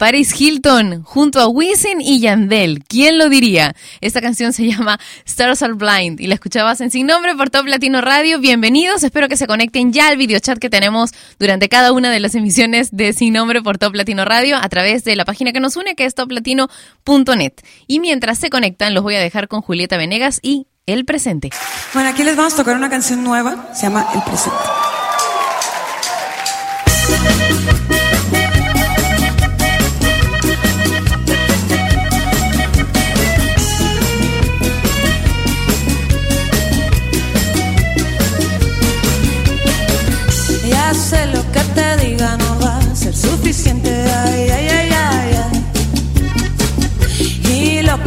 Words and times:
Paris 0.00 0.40
Hilton 0.40 1.02
junto 1.02 1.40
a 1.40 1.46
Wisin 1.46 2.00
y 2.00 2.20
Yandel. 2.20 2.82
¿Quién 2.88 3.18
lo 3.18 3.28
diría? 3.28 3.76
Esta 4.00 4.22
canción 4.22 4.54
se 4.54 4.66
llama 4.66 4.98
Stars 5.26 5.62
Are 5.62 5.74
Blind 5.74 6.20
y 6.20 6.26
la 6.26 6.32
escuchabas 6.32 6.80
en 6.80 6.90
Sin 6.90 7.06
Nombre 7.06 7.34
por 7.34 7.50
Top 7.50 7.66
Latino 7.66 8.00
Radio. 8.00 8.40
Bienvenidos, 8.40 9.02
espero 9.02 9.28
que 9.28 9.36
se 9.36 9.46
conecten 9.46 9.92
ya 9.92 10.08
al 10.08 10.16
videochat 10.16 10.58
que 10.58 10.70
tenemos 10.70 11.10
durante 11.38 11.68
cada 11.68 11.92
una 11.92 12.10
de 12.10 12.18
las 12.18 12.34
emisiones 12.34 12.88
de 12.92 13.12
Sin 13.12 13.34
Nombre 13.34 13.60
por 13.60 13.76
Top 13.76 13.94
Latino 13.94 14.24
Radio 14.24 14.56
a 14.56 14.66
través 14.70 15.04
de 15.04 15.16
la 15.16 15.26
página 15.26 15.52
que 15.52 15.60
nos 15.60 15.76
une 15.76 15.94
que 15.94 16.06
es 16.06 16.14
toplatino.net. 16.14 17.52
Y 17.86 18.00
mientras 18.00 18.38
se 18.38 18.48
conectan 18.48 18.94
los 18.94 19.02
voy 19.02 19.16
a 19.16 19.20
dejar 19.20 19.48
con 19.48 19.60
Julieta 19.60 19.98
Venegas 19.98 20.40
y 20.42 20.66
El 20.86 21.04
Presente. 21.04 21.50
Bueno, 21.92 22.08
aquí 22.08 22.24
les 22.24 22.36
vamos 22.36 22.54
a 22.54 22.56
tocar 22.56 22.74
una 22.74 22.88
canción 22.88 23.22
nueva, 23.22 23.68
se 23.74 23.82
llama 23.82 24.06
El 24.14 24.22
Presente. 24.22 24.56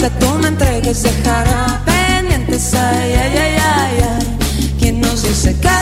Tú 0.09 0.27
me 0.41 0.49
entregues 0.49 1.03
dejará 1.03 1.81
pendientes. 1.85 2.73
Ay, 2.73 3.13
ay, 3.13 3.37
ay, 3.37 3.57
ay, 3.75 3.97
ay. 4.09 4.75
¿Quién 4.79 4.99
nos 5.01 5.23
dice 5.23 5.55
que 5.59 5.79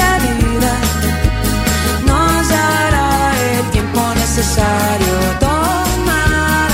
la 0.00 0.18
vida 0.18 0.74
nos 2.06 2.48
dará 2.48 3.32
el 3.56 3.70
tiempo 3.70 4.00
necesario? 4.14 5.14
Tomar 5.40 6.70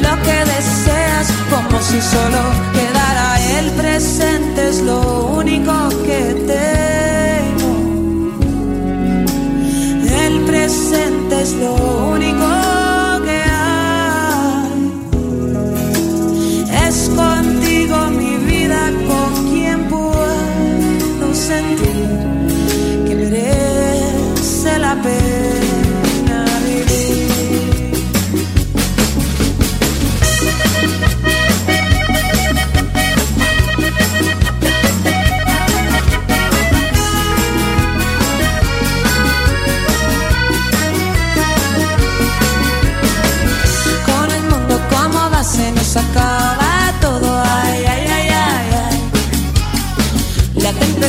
lo 0.00 0.22
que 0.22 0.38
deseas 0.54 1.26
como 1.50 1.82
si 1.82 2.00
solo 2.00 2.71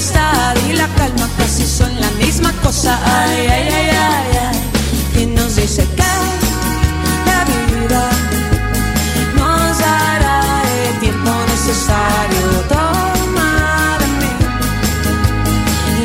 tempestad 0.04 0.56
y 0.70 0.74
la 0.74 0.88
calma 0.96 1.30
casi 1.38 1.66
son 1.66 1.90
la 2.00 2.10
misma 2.12 2.52
cosa. 2.62 3.00
Ay, 3.06 3.48
ay, 3.48 3.70
ay, 3.72 3.90
ay, 3.90 4.38
ay. 4.48 5.22
Y 5.22 5.26
nos 5.28 5.56
dice 5.56 5.88
que 5.96 6.04
la 7.26 7.46
vida 7.46 8.10
nos 9.36 9.80
dará 9.80 10.42
el 10.88 11.00
tiempo 11.00 11.32
necesario. 11.48 12.48
Toma 12.70 13.98
de 14.00 14.08
mí 14.20 14.34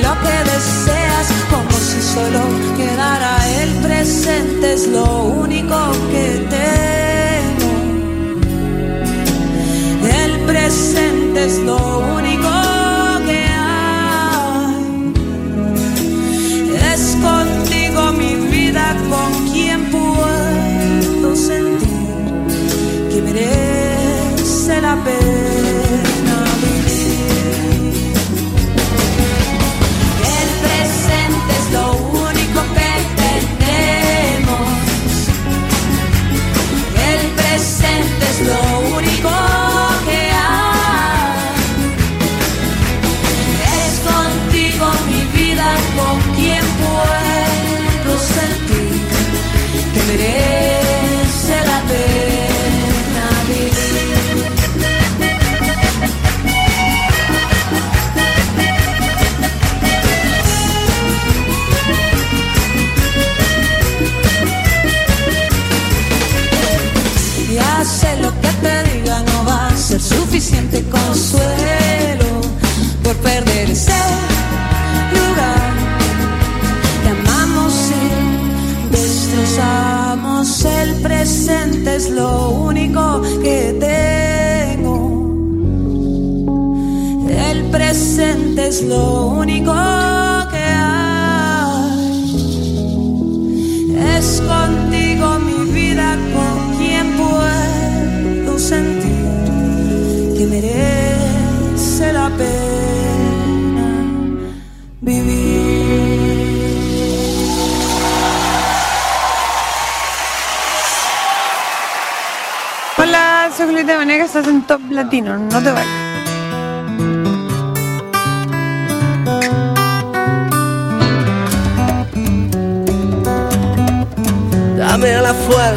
lo 0.03 0.13
que 0.23 0.37
deseas 0.53 1.27
como 1.51 1.73
si 1.79 2.01
solo 2.15 2.43
quedara 2.77 3.37
el 3.63 3.71
presente 3.87 4.75
es 4.75 4.87
lo 4.89 5.23
único 5.25 5.77
que 6.13 6.47
tengo 6.51 6.69
el 10.25 10.33
presente 10.47 11.45
es 11.45 11.59
lo 11.59 11.77
único 12.15 12.28
que 23.39 24.35
merece 24.37 24.81
la 24.81 24.97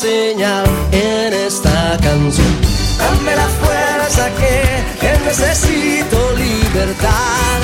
Señal 0.00 0.64
en 0.92 1.34
esta 1.34 1.98
canción. 2.02 2.52
Dame 2.98 3.36
la 3.36 3.48
fuerza 3.62 4.30
que, 4.40 4.62
que 4.98 5.12
necesito 5.26 6.16
libertad. 6.36 7.58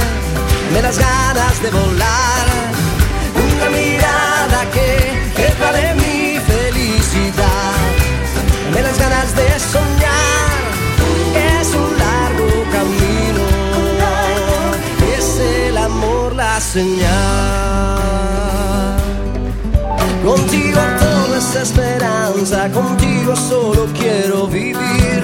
Me 0.73 0.83
las 0.83 0.99
ganas 0.99 1.63
de 1.63 1.71
volar. 1.71 2.47
Una 3.43 3.71
mirada 3.71 4.59
que, 4.75 5.55
vale 5.63 5.95
mi 5.95 6.39
felicidad. 6.53 7.73
Me 8.75 8.83
las 8.83 8.99
ganas 8.99 9.35
de 9.35 9.49
soñar. 9.73 10.59
Es 11.59 11.69
un 11.83 11.91
largo 12.05 12.49
camino. 12.77 13.45
Es 15.17 15.27
el 15.39 15.79
amor 15.79 16.35
la 16.35 16.61
señal. 16.61 17.77
Contigo 20.23 20.81
Esperanza 21.37 22.71
contigo 22.73 23.37
solo 23.37 23.87
quiero 23.93 24.47
vivir. 24.47 25.23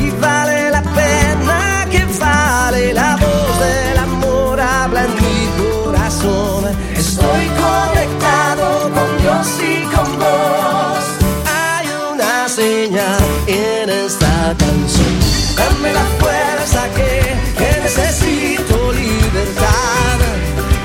Y 0.00 0.10
vale 0.20 0.70
la 0.70 0.82
pena 0.82 1.84
que 1.90 2.06
vale, 2.20 2.92
la 2.94 3.16
voz 3.16 3.58
del 3.58 3.98
amor 3.98 4.60
habla 4.60 5.04
en 5.04 5.14
mi 5.16 5.84
corazón. 5.84 6.64
Estoy 6.94 7.46
conectado 7.48 8.88
con 8.94 9.18
Dios 9.20 9.48
y 9.60 9.82
con 9.92 10.18
vos. 10.20 11.04
Hay 11.52 11.88
una 12.12 12.48
señal 12.48 13.20
en 13.48 13.90
esta 13.90 14.54
canción. 14.56 15.18
Dame 15.56 15.92
la 15.92 16.04
fuerza 16.20 16.88
que, 16.94 17.34
que 17.58 17.80
necesito 17.82 18.92
libertad. 18.92 20.18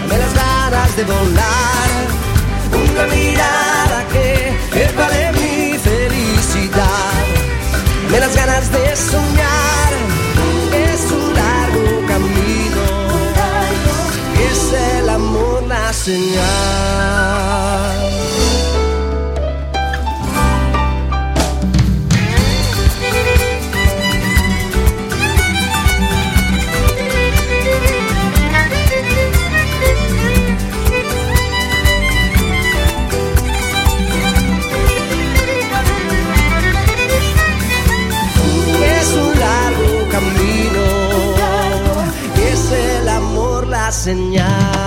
Me 0.10 0.18
las 0.18 0.34
ganas 0.34 0.96
de 0.96 1.04
volar. 1.04 1.73
de 8.74 8.96
soñar 8.96 9.92
es 10.74 11.12
un 11.12 11.34
largo 11.34 12.08
camino, 12.08 12.86
es 14.50 14.74
el 14.98 15.10
amor 15.10 15.64
la. 15.68 16.83
Señal. 44.14 44.83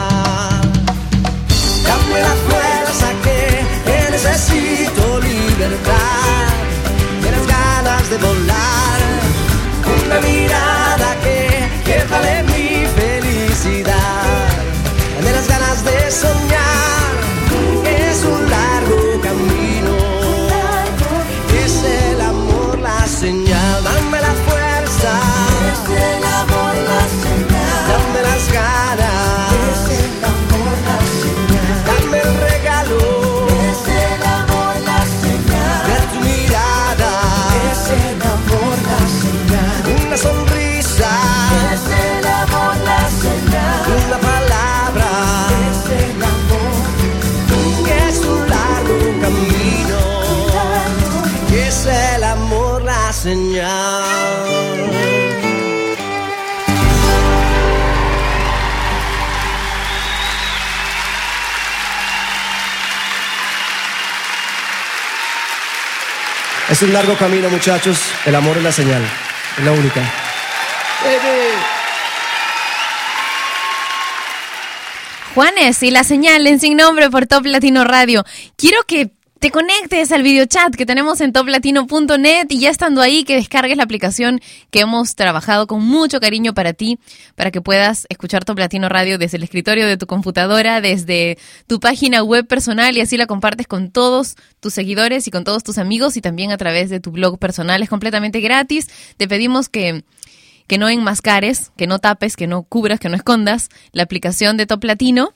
Es 66.77 66.83
un 66.83 66.93
largo 66.93 67.17
camino, 67.17 67.49
muchachos. 67.49 67.99
El 68.27 68.35
amor 68.35 68.59
es 68.59 68.63
la 68.63 68.71
señal. 68.71 69.03
Es 69.57 69.65
la 69.65 69.73
única. 69.73 70.03
Juanes 75.35 75.83
y 75.83 75.91
la 75.91 76.05
señal 76.05 76.47
en 76.47 76.61
sin 76.61 76.77
nombre 76.77 77.09
por 77.09 77.25
Top 77.25 77.47
Latino 77.47 77.85
Radio. 77.85 78.27
Quiero 78.59 78.83
que 78.87 79.11
te 79.47 79.53
conectes 79.53 80.11
al 80.11 80.25
videochat 80.25 80.75
que 80.75 80.85
tenemos 80.85 81.21
en 81.21 81.33
toplatino.net 81.33 82.47
y 82.49 82.59
ya 82.59 82.69
estando 82.69 83.01
ahí 83.01 83.23
que 83.23 83.37
descargues 83.37 83.77
la 83.77 83.85
aplicación 83.85 84.41
que 84.73 84.81
hemos 84.81 85.15
trabajado 85.15 85.69
con 85.69 85.85
mucho 85.85 86.19
cariño 86.19 86.53
para 86.53 86.73
ti, 86.73 86.99
para 87.37 87.53
que 87.53 87.61
puedas 87.61 88.07
escuchar 88.09 88.45
Top 88.45 88.59
Latino 88.59 88.89
Radio 88.89 89.19
desde 89.19 89.37
el 89.37 89.45
escritorio 89.45 89.87
de 89.87 89.97
tu 89.97 90.09
computadora, 90.09 90.81
desde 90.81 91.39
tu 91.69 91.79
página 91.79 92.25
web 92.25 92.45
personal 92.49 92.97
y 92.97 93.03
así 93.03 93.17
la 93.17 93.29
compartes 93.29 93.69
con 93.69 93.93
todos 93.93 94.35
tus 94.59 94.75
seguidores 94.75 95.29
y 95.29 95.31
con 95.31 95.45
todos 95.45 95.63
tus 95.63 95.79
amigos 95.79 96.17
y 96.17 96.21
también 96.21 96.51
a 96.51 96.57
través 96.57 96.91
de 96.91 96.99
tu 96.99 97.13
blog 97.13 97.39
personal. 97.39 97.81
Es 97.85 97.89
completamente 97.89 98.41
gratis. 98.41 98.89
Te 99.17 99.29
pedimos 99.29 99.69
que 99.69 100.03
que 100.67 100.77
no 100.77 100.89
enmascares, 100.89 101.71
que 101.77 101.87
no 101.87 102.01
tapes, 102.01 102.35
que 102.35 102.49
no 102.49 102.65
cubras, 102.65 102.99
que 102.99 103.09
no 103.09 103.15
escondas 103.15 103.69
la 103.93 104.03
aplicación 104.03 104.57
de 104.57 104.67
Top 104.67 104.83
Latino 104.83 105.33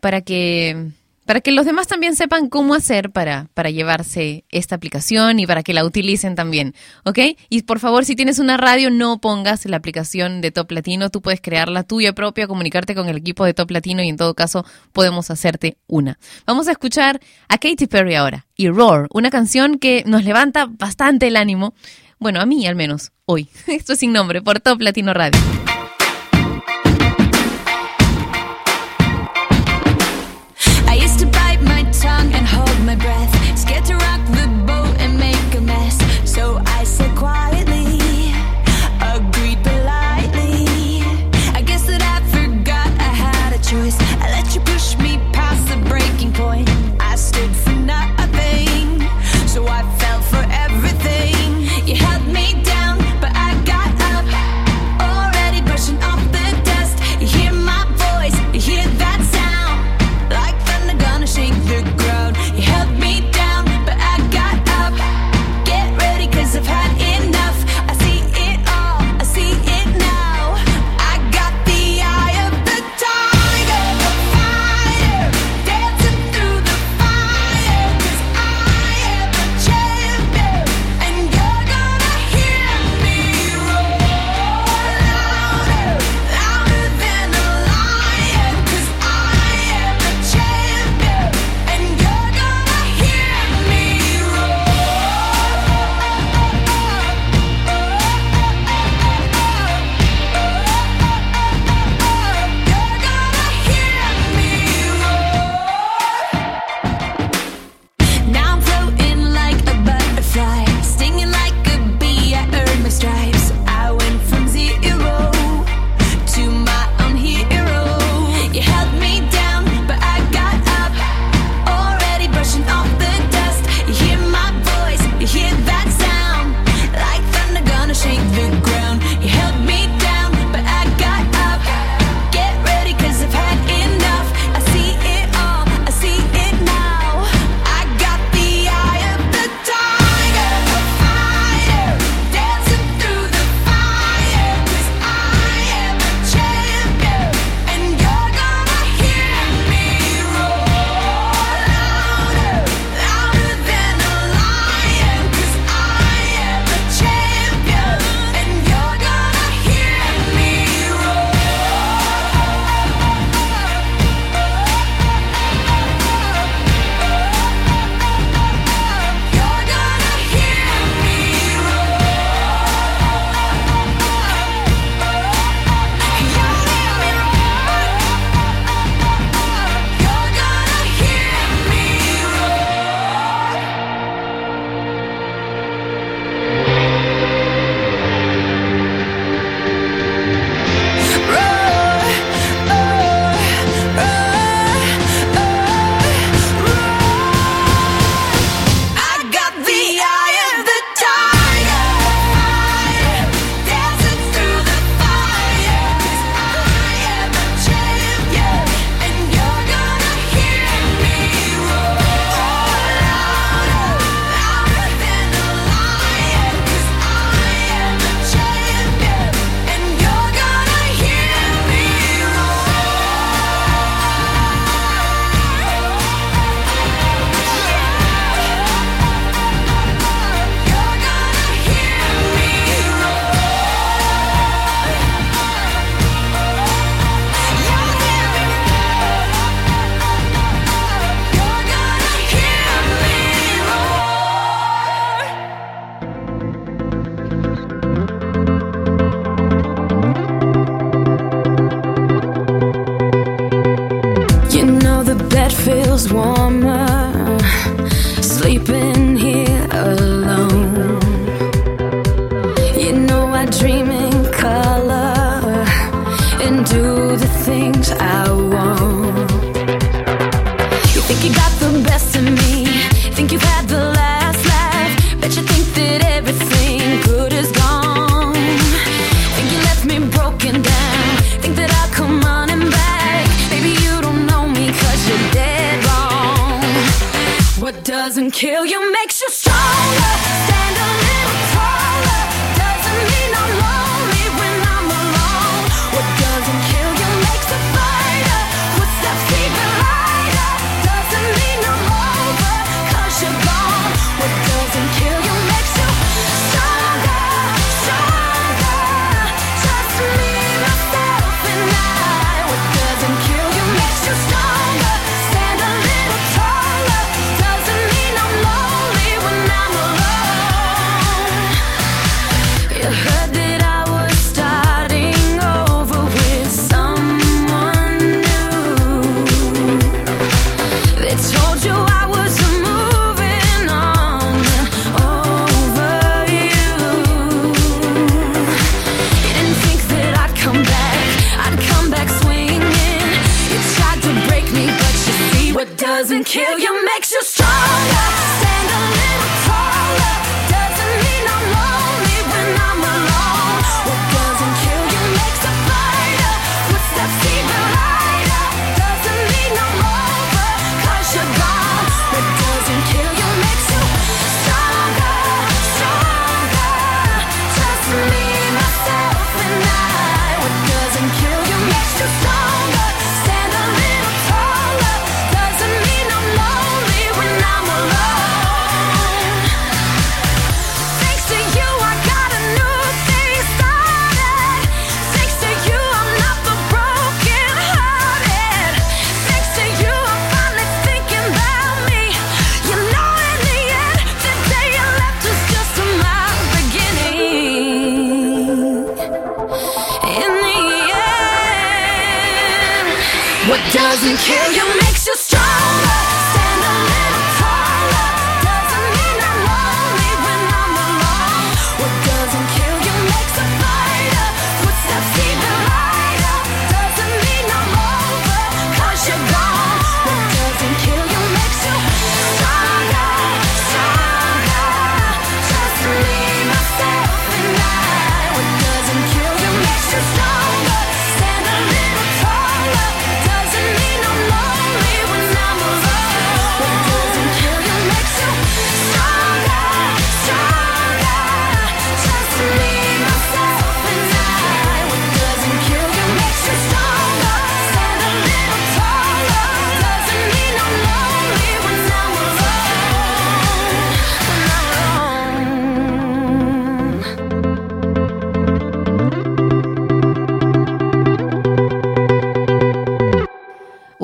para 0.00 0.20
que 0.20 0.90
para 1.24 1.40
que 1.40 1.52
los 1.52 1.66
demás 1.66 1.86
también 1.86 2.16
sepan 2.16 2.48
cómo 2.48 2.74
hacer 2.74 3.10
para, 3.10 3.48
para 3.54 3.70
llevarse 3.70 4.44
esta 4.50 4.74
aplicación 4.74 5.38
y 5.38 5.46
para 5.46 5.62
que 5.62 5.72
la 5.72 5.84
utilicen 5.84 6.34
también, 6.34 6.74
¿ok? 7.04 7.18
Y 7.48 7.62
por 7.62 7.80
favor, 7.80 8.04
si 8.04 8.16
tienes 8.16 8.38
una 8.38 8.56
radio, 8.56 8.90
no 8.90 9.18
pongas 9.20 9.64
la 9.66 9.76
aplicación 9.76 10.40
de 10.40 10.50
Top 10.50 10.70
Latino, 10.70 11.10
tú 11.10 11.22
puedes 11.22 11.40
crear 11.40 11.68
la 11.68 11.82
tuya 11.82 12.12
propia, 12.12 12.46
comunicarte 12.46 12.94
con 12.94 13.08
el 13.08 13.16
equipo 13.16 13.44
de 13.44 13.54
Top 13.54 13.70
Latino 13.70 14.02
y 14.02 14.08
en 14.08 14.16
todo 14.16 14.34
caso 14.34 14.64
podemos 14.92 15.30
hacerte 15.30 15.76
una. 15.86 16.18
Vamos 16.46 16.68
a 16.68 16.72
escuchar 16.72 17.20
a 17.48 17.58
Katy 17.58 17.86
Perry 17.86 18.14
ahora 18.14 18.46
y 18.56 18.68
Roar, 18.68 19.08
una 19.10 19.30
canción 19.30 19.78
que 19.78 20.04
nos 20.06 20.24
levanta 20.24 20.66
bastante 20.70 21.26
el 21.26 21.36
ánimo, 21.36 21.74
bueno, 22.18 22.40
a 22.40 22.46
mí 22.46 22.66
al 22.66 22.76
menos, 22.76 23.12
hoy. 23.26 23.48
Esto 23.66 23.94
es 23.94 23.98
sin 23.98 24.12
nombre, 24.12 24.42
por 24.42 24.60
Top 24.60 24.80
Latino 24.80 25.12
Radio. 25.14 25.40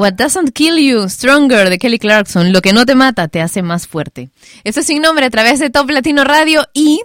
What 0.00 0.14
Doesn't 0.14 0.52
Kill 0.54 0.78
You, 0.78 1.10
Stronger 1.10 1.68
de 1.68 1.78
Kelly 1.78 1.98
Clarkson, 1.98 2.54
Lo 2.54 2.62
que 2.62 2.72
no 2.72 2.86
te 2.86 2.94
mata 2.94 3.28
te 3.28 3.42
hace 3.42 3.60
más 3.60 3.86
fuerte. 3.86 4.30
Esto 4.64 4.80
es 4.80 4.86
sin 4.86 5.02
nombre 5.02 5.26
a 5.26 5.30
través 5.30 5.58
de 5.58 5.68
Top 5.68 5.90
Latino 5.90 6.24
Radio 6.24 6.66
y 6.72 7.02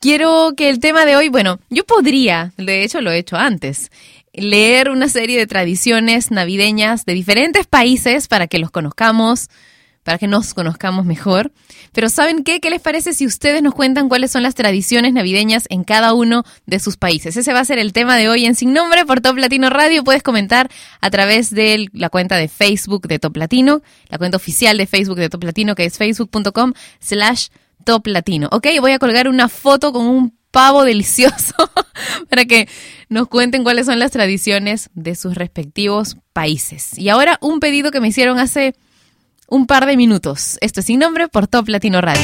quiero 0.00 0.54
que 0.56 0.68
el 0.68 0.80
tema 0.80 1.06
de 1.06 1.14
hoy, 1.14 1.28
bueno, 1.28 1.60
yo 1.70 1.86
podría, 1.86 2.52
de 2.56 2.82
hecho 2.82 3.00
lo 3.02 3.12
he 3.12 3.18
hecho 3.18 3.36
antes, 3.36 3.92
leer 4.32 4.90
una 4.90 5.08
serie 5.08 5.38
de 5.38 5.46
tradiciones 5.46 6.32
navideñas 6.32 7.04
de 7.04 7.14
diferentes 7.14 7.68
países 7.68 8.26
para 8.26 8.48
que 8.48 8.58
los 8.58 8.72
conozcamos, 8.72 9.48
para 10.08 10.16
que 10.16 10.26
nos 10.26 10.54
conozcamos 10.54 11.04
mejor. 11.04 11.52
Pero 11.92 12.08
¿saben 12.08 12.42
qué? 12.42 12.60
¿Qué 12.60 12.70
les 12.70 12.80
parece 12.80 13.12
si 13.12 13.26
ustedes 13.26 13.62
nos 13.62 13.74
cuentan 13.74 14.08
cuáles 14.08 14.30
son 14.30 14.42
las 14.42 14.54
tradiciones 14.54 15.12
navideñas 15.12 15.66
en 15.68 15.84
cada 15.84 16.14
uno 16.14 16.44
de 16.64 16.80
sus 16.80 16.96
países? 16.96 17.36
Ese 17.36 17.52
va 17.52 17.60
a 17.60 17.64
ser 17.66 17.78
el 17.78 17.92
tema 17.92 18.16
de 18.16 18.30
hoy 18.30 18.46
en 18.46 18.54
Sin 18.54 18.72
Nombre 18.72 19.04
por 19.04 19.20
Top 19.20 19.36
Latino 19.36 19.68
Radio. 19.68 20.02
Puedes 20.04 20.22
comentar 20.22 20.70
a 21.02 21.10
través 21.10 21.50
de 21.50 21.88
la 21.92 22.08
cuenta 22.08 22.38
de 22.38 22.48
Facebook 22.48 23.06
de 23.06 23.18
Top 23.18 23.36
Latino, 23.36 23.82
la 24.08 24.16
cuenta 24.16 24.38
oficial 24.38 24.78
de 24.78 24.86
Facebook 24.86 25.18
de 25.18 25.28
Top 25.28 25.44
Latino, 25.44 25.74
que 25.74 25.84
es 25.84 25.98
facebook.com 25.98 26.72
slash 27.00 27.48
Top 27.84 28.06
Latino. 28.06 28.48
Ok, 28.50 28.66
voy 28.80 28.92
a 28.92 28.98
colgar 28.98 29.28
una 29.28 29.50
foto 29.50 29.92
con 29.92 30.06
un 30.06 30.38
pavo 30.50 30.84
delicioso 30.84 31.54
para 32.30 32.46
que 32.46 32.66
nos 33.10 33.28
cuenten 33.28 33.62
cuáles 33.62 33.84
son 33.84 33.98
las 33.98 34.10
tradiciones 34.10 34.88
de 34.94 35.14
sus 35.14 35.34
respectivos 35.34 36.16
países. 36.32 36.96
Y 36.96 37.10
ahora 37.10 37.36
un 37.42 37.60
pedido 37.60 37.90
que 37.90 38.00
me 38.00 38.08
hicieron 38.08 38.38
hace 38.38 38.74
un 39.48 39.66
par 39.66 39.86
de 39.86 39.96
minutos. 39.96 40.58
Esto 40.60 40.80
es 40.80 40.86
Sin 40.86 41.00
Nombre 41.00 41.28
por 41.28 41.48
Top 41.48 41.68
Latino 41.68 42.00
Radio. 42.00 42.22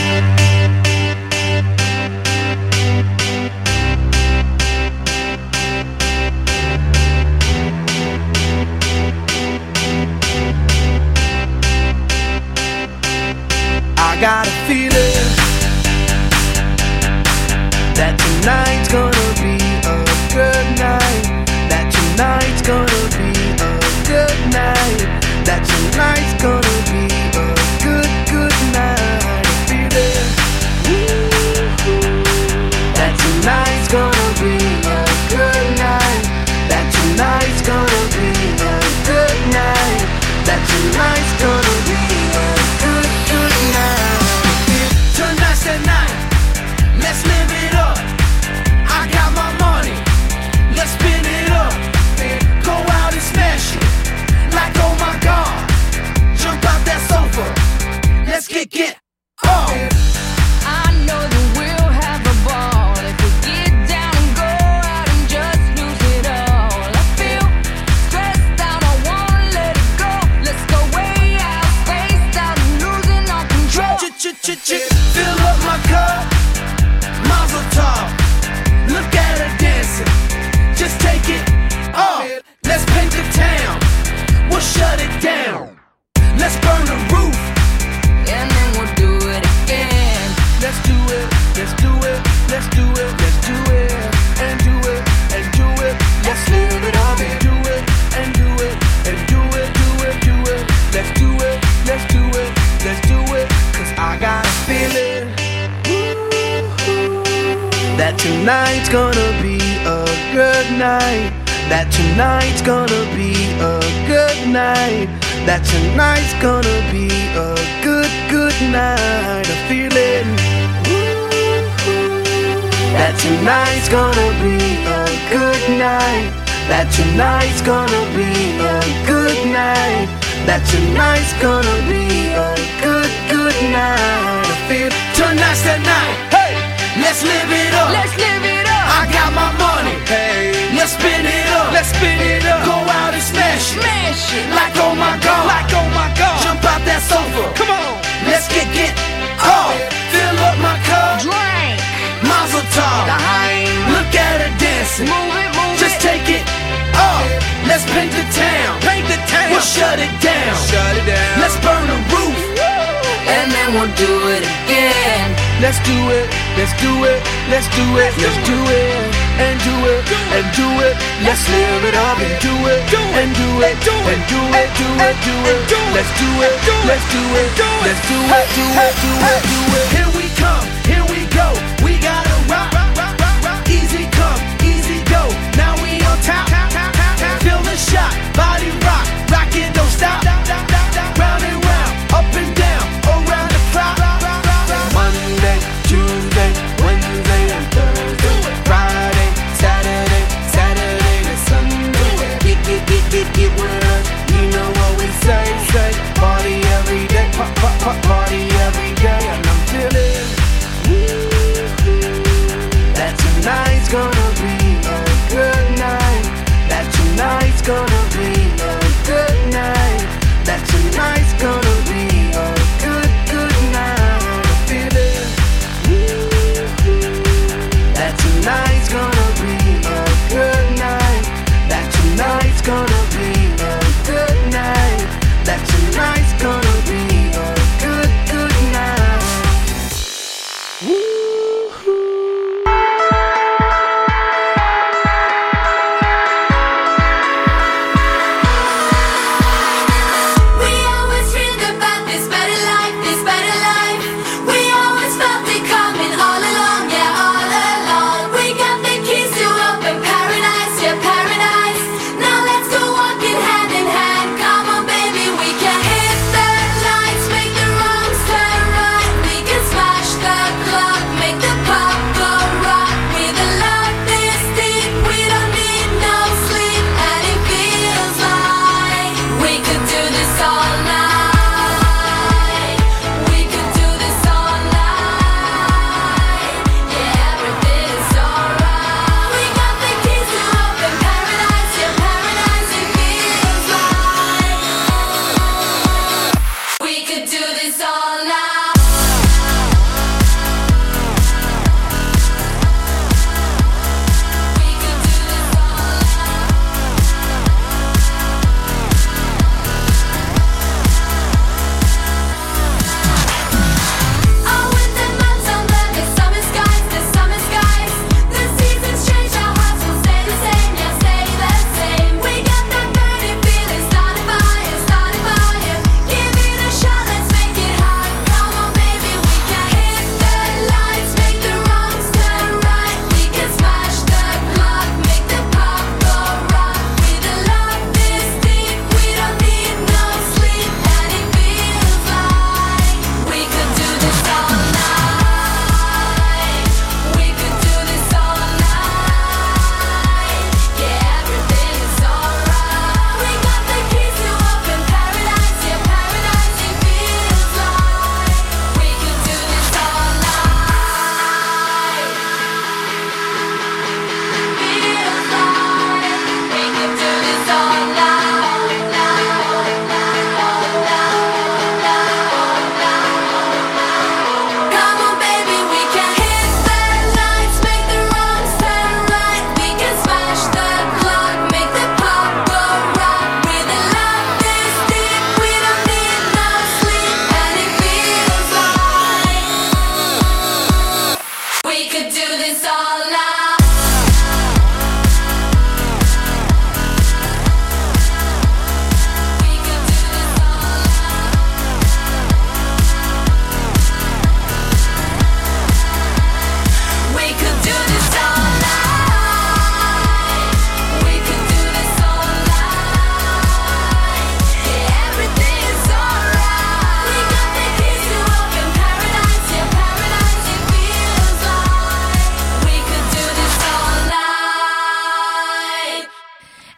Oh. 59.42 60.03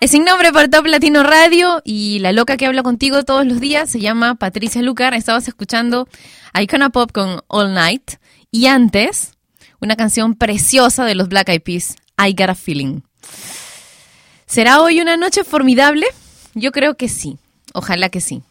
Sin 0.09 0.25
Nombre 0.25 0.53
por 0.53 0.69
Top 0.69 0.87
Latino 0.87 1.25
Radio 1.25 1.83
y 1.85 2.21
la 2.21 2.31
loca 2.31 2.57
que 2.57 2.67
habla 2.67 2.85
contigo 2.85 3.25
todos 3.25 3.45
los 3.45 3.61
días 3.61 3.91
se 3.91 3.99
llama 3.99 4.37
Patricia 4.37 4.81
Lucar. 4.81 5.15
Estabas 5.15 5.49
escuchando 5.49 6.09
Icona 6.55 6.91
Pop 6.91 7.11
con 7.11 7.41
All 7.49 7.75
Night 7.75 8.13
y 8.53 8.67
antes 8.67 9.33
una 9.81 9.97
canción 9.97 10.37
preciosa 10.37 11.05
de 11.05 11.17
los 11.17 11.29
Black 11.29 11.49
Eyed 11.49 11.63
Peas, 11.63 11.97
I 12.19 12.35
Got 12.39 12.51
a 12.51 12.55
Feeling. 12.55 13.01
¿Será 14.47 14.81
hoy 14.81 15.01
una 15.01 15.17
noche 15.17 15.43
formidable? 15.43 16.07
Yo 16.55 16.71
creo 16.71 16.97
que 16.97 17.09
sí, 17.09 17.39
ojalá 17.73 18.09
que 18.09 18.21
sí. 18.21 18.43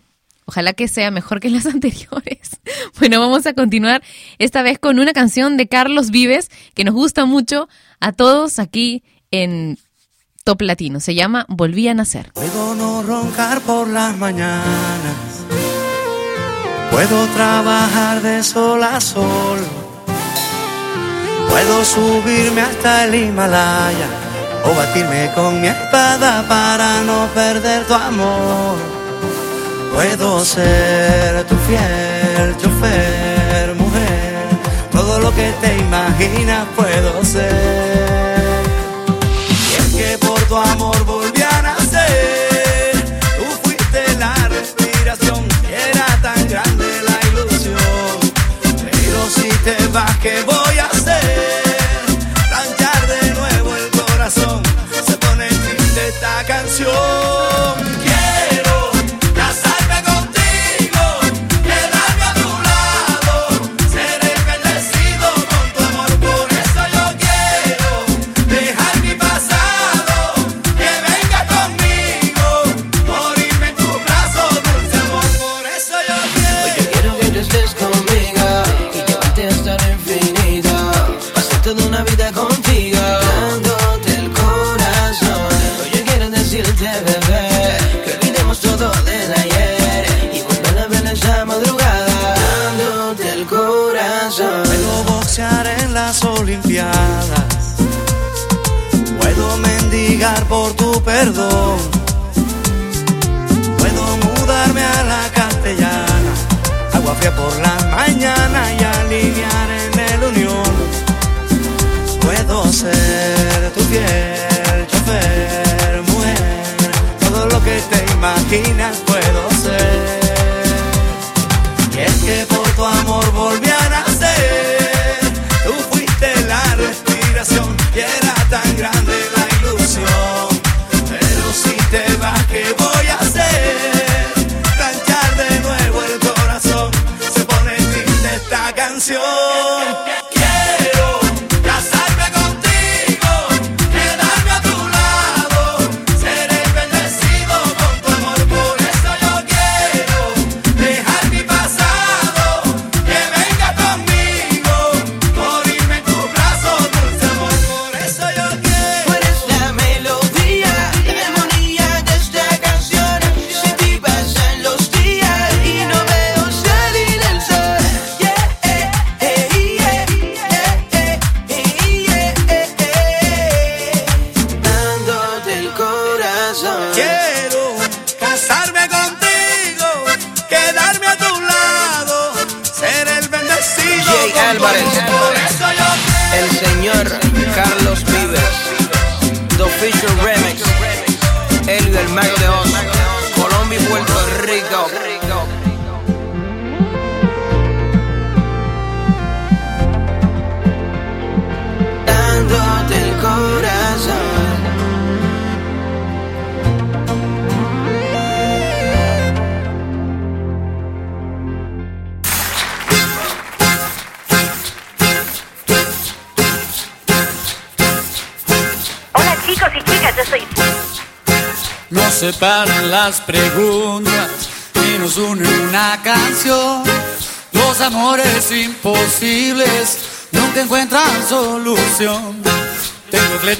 Ojalá 0.43 0.73
que 0.73 0.89
sea 0.89 1.09
mejor 1.09 1.39
que 1.39 1.49
las 1.49 1.65
anteriores. 1.67 2.59
Bueno, 2.99 3.19
vamos 3.21 3.45
a 3.45 3.53
continuar 3.53 4.03
esta 4.39 4.61
vez 4.61 4.77
con 4.77 4.99
una 4.99 5.13
canción 5.13 5.55
de 5.55 5.67
Carlos 5.67 6.11
Vives 6.11 6.51
que 6.73 6.83
nos 6.83 6.93
gusta 6.93 7.25
mucho 7.25 7.69
a 8.01 8.11
todos 8.11 8.59
aquí 8.59 9.03
en 9.31 9.77
Top 10.45 10.61
Latino. 10.61 10.99
Se 10.99 11.15
llama 11.15 11.47
Volví 11.49 11.87
a 11.87 11.95
Nacer. 11.95 12.31
Puedo 12.33 12.75
no 12.75 13.01
roncar 13.01 13.61
por 13.61 13.87
las 13.87 14.15
mañanas. 14.15 14.61
Puedo 16.91 17.25
trabajar 17.29 18.21
de 18.21 18.43
sol 18.43 18.83
a 18.83 19.01
sol. 19.01 19.57
Puedo 21.49 21.83
subirme 21.83 22.61
hasta 22.61 23.05
el 23.05 23.15
Himalaya 23.15 24.07
o 24.65 24.75
batirme 24.75 25.31
con 25.33 25.59
mi 25.61 25.67
espada 25.67 26.47
para 26.47 27.01
no 27.01 27.25
perder 27.33 27.83
tu 27.85 27.95
amor. 27.95 28.77
Puedo 29.95 30.45
ser 30.45 31.43
tu 31.45 31.55
fiel 31.55 32.55
chofer, 32.57 33.73
mujer. 33.73 34.45
Todo 34.91 35.21
lo 35.21 35.33
que 35.33 35.51
te 35.59 35.75
imaginas 35.75 36.67
puedo 36.75 37.25
ser. 37.25 37.84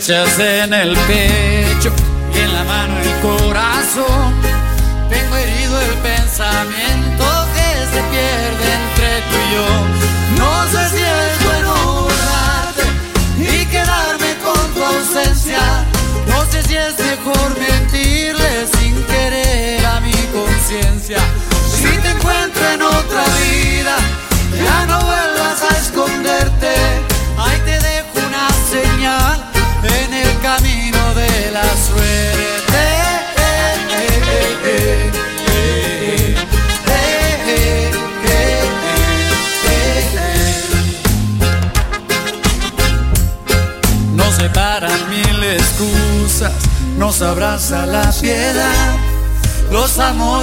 en 0.07 0.71
el 0.71 0.95
pecho. 1.07 1.24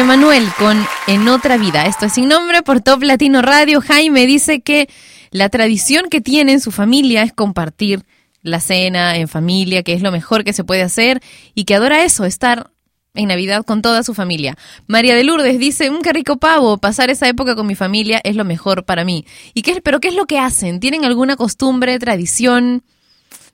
Emanuel 0.00 0.48
con 0.58 0.82
En 1.08 1.28
otra 1.28 1.58
vida. 1.58 1.84
Esto 1.84 2.06
es 2.06 2.14
sin 2.14 2.28
nombre 2.28 2.62
por 2.62 2.80
Top 2.80 3.02
Latino 3.02 3.42
Radio. 3.42 3.82
Jaime 3.82 4.26
dice 4.26 4.62
que 4.62 4.88
la 5.30 5.50
tradición 5.50 6.08
que 6.08 6.22
tiene 6.22 6.52
en 6.52 6.60
su 6.60 6.70
familia 6.70 7.22
es 7.22 7.34
compartir 7.34 8.06
la 8.40 8.60
cena 8.60 9.18
en 9.18 9.28
familia, 9.28 9.82
que 9.82 9.92
es 9.92 10.00
lo 10.00 10.10
mejor 10.10 10.42
que 10.42 10.54
se 10.54 10.64
puede 10.64 10.80
hacer 10.80 11.20
y 11.54 11.64
que 11.64 11.74
adora 11.74 12.02
eso, 12.02 12.24
estar 12.24 12.70
en 13.12 13.28
Navidad 13.28 13.62
con 13.62 13.82
toda 13.82 14.02
su 14.02 14.14
familia. 14.14 14.56
María 14.86 15.14
de 15.14 15.22
Lourdes 15.22 15.58
dice, 15.58 15.90
un 15.90 16.00
qué 16.00 16.14
rico 16.14 16.38
pavo, 16.38 16.78
pasar 16.78 17.10
esa 17.10 17.28
época 17.28 17.54
con 17.54 17.66
mi 17.66 17.74
familia 17.74 18.22
es 18.24 18.36
lo 18.36 18.46
mejor 18.46 18.86
para 18.86 19.04
mí. 19.04 19.26
¿Y 19.52 19.60
qué, 19.60 19.82
pero 19.82 20.00
qué 20.00 20.08
es 20.08 20.14
lo 20.14 20.24
que 20.24 20.38
hacen? 20.38 20.80
¿Tienen 20.80 21.04
alguna 21.04 21.36
costumbre, 21.36 21.98
tradición? 21.98 22.84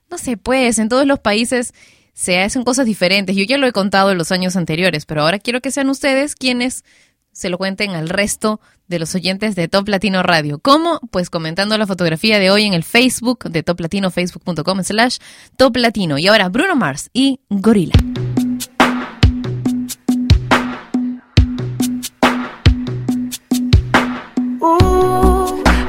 No 0.09 0.17
sé, 0.17 0.37
pues, 0.37 0.79
en 0.79 0.89
todos 0.89 1.07
los 1.07 1.19
países 1.19 1.75
se 2.17 2.41
hacen 2.41 2.65
cosas 2.65 2.87
diferentes. 2.87 3.37
Yo 3.37 3.45
ya 3.45 3.59
lo 3.59 3.67
he 3.67 3.73
contado 3.73 4.11
en 4.11 4.17
los 4.17 4.33
años 4.33 4.57
anteriores, 4.57 5.05
pero 5.05 5.21
ahora 5.21 5.39
quiero 5.39 5.61
que 5.61 5.71
sean 5.71 5.91
ustedes 5.91 6.35
quienes 6.35 6.83
se 7.31 7.51
lo 7.51 7.59
cuenten 7.59 7.91
al 7.91 8.09
resto 8.09 8.59
de 8.89 8.99
los 8.99 9.15
oyentes 9.15 9.55
de 9.55 9.69
Top 9.69 9.87
Latino 9.87 10.23
Radio. 10.23 10.59
¿Cómo? 10.59 10.99
Pues 11.11 11.29
comentando 11.29 11.77
la 11.77 11.87
fotografía 11.87 12.39
de 12.39 12.51
hoy 12.51 12.65
en 12.65 12.73
el 12.73 12.85
Facebook 12.85 13.45
de 13.51 13.63
Top 13.63 13.81
Latino, 13.81 14.11
facebook.com 14.11 14.83
slash 14.83 15.19
Top 15.59 15.77
Latino. 15.77 16.17
Y 16.17 16.27
ahora 16.29 16.49
Bruno 16.49 16.75
Mars 16.75 17.11
y 17.13 17.41
Gorila. 17.51 17.93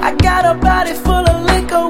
I 0.03 0.11
got 0.21 0.45
a 0.45 0.53
body 0.55 0.93
full 0.93 1.13
of 1.13 1.37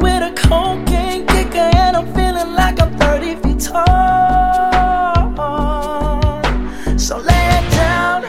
with 0.01 0.21
a 0.21 0.33
cocaine 0.35 1.25
kicker, 1.25 1.69
and 1.75 1.97
I'm 1.97 2.13
feeling 2.13 2.53
like 2.53 2.79
I'm 2.79 2.95
30 2.97 3.46
So 3.59 3.73
lay 7.17 7.47
it 7.57 7.65
down, 7.71 8.21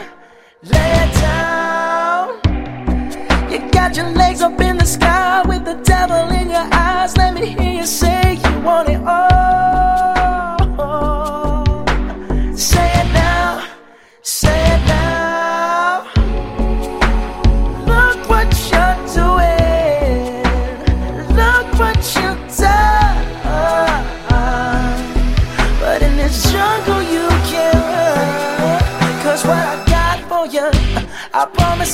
lay 0.63 0.91
it 1.03 1.13
down. 1.21 2.39
You 3.51 3.59
got 3.71 3.95
your 3.95 4.09
legs 4.09 4.41
up 4.41 4.59
in 4.59 4.77
the 4.77 4.85
sky 4.85 5.43
with 5.47 5.65
the 5.65 5.75
devil 5.83 6.29
in 6.29 6.49
your 6.49 6.67
eyes. 6.73 7.15
Let 7.15 7.35
me 7.35 7.45
hear 7.47 7.73
you 7.73 7.85
say 7.85 8.39
you 8.43 8.59
want 8.61 8.89
it 8.89 9.03
all. 9.03 9.28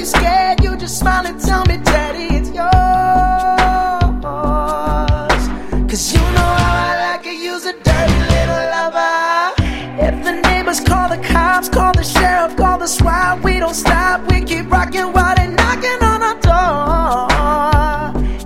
You're 0.00 0.06
scared. 0.06 0.64
You 0.64 0.76
just 0.76 0.98
smile 0.98 1.26
and 1.26 1.38
tell 1.38 1.62
me, 1.66 1.76
Daddy, 1.76 2.34
it's 2.34 2.48
yours. 2.48 2.70
Cause 5.90 6.14
you 6.14 6.20
know 6.36 6.52
how 6.62 6.88
I 6.88 7.16
like 7.16 7.26
it, 7.26 7.38
use 7.38 7.66
a 7.66 7.74
dirty 7.74 8.20
little 8.34 8.64
lover. 8.76 9.52
If 10.06 10.24
the 10.24 10.32
neighbors 10.48 10.80
call 10.80 11.10
the 11.10 11.18
cops, 11.18 11.68
call 11.68 11.92
the 11.92 12.02
sheriff, 12.02 12.56
call 12.56 12.78
the 12.78 12.86
SWAT, 12.86 13.44
we 13.44 13.58
don't 13.58 13.74
stop. 13.74 14.26
We 14.30 14.42
keep 14.42 14.70
rocking 14.70 15.12
while 15.12 15.34
they're 15.36 15.50
knocking 15.50 16.02
on 16.02 16.22
our 16.22 16.40
door. 16.48 17.28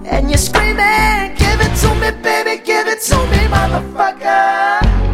And 0.05 0.29
you're 0.29 0.39
screaming, 0.39 1.37
give 1.37 1.61
it 1.67 1.75
to 1.83 1.95
me, 2.01 2.11
baby, 2.21 2.61
give 2.65 2.89
it 2.89 3.01
to 3.03 3.17
me, 3.31 3.47
motherfucker. 3.55 5.14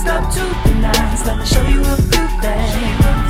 Stop 0.00 0.32
to 0.32 0.40
the 0.40 0.74
nines, 0.80 1.26
let 1.26 1.36
me 1.36 1.44
show 1.44 1.62
you 1.68 1.82
a 1.82 1.96
good 1.96 2.40
thing. 2.40 3.29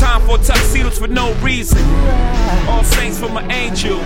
Time 0.00 0.22
for 0.22 0.38
tuxedos 0.38 0.98
for 0.98 1.08
no 1.08 1.34
reason. 1.42 1.78
All 2.68 2.82
saints 2.82 3.18
for 3.20 3.28
my 3.28 3.46
angel. 3.52 4.00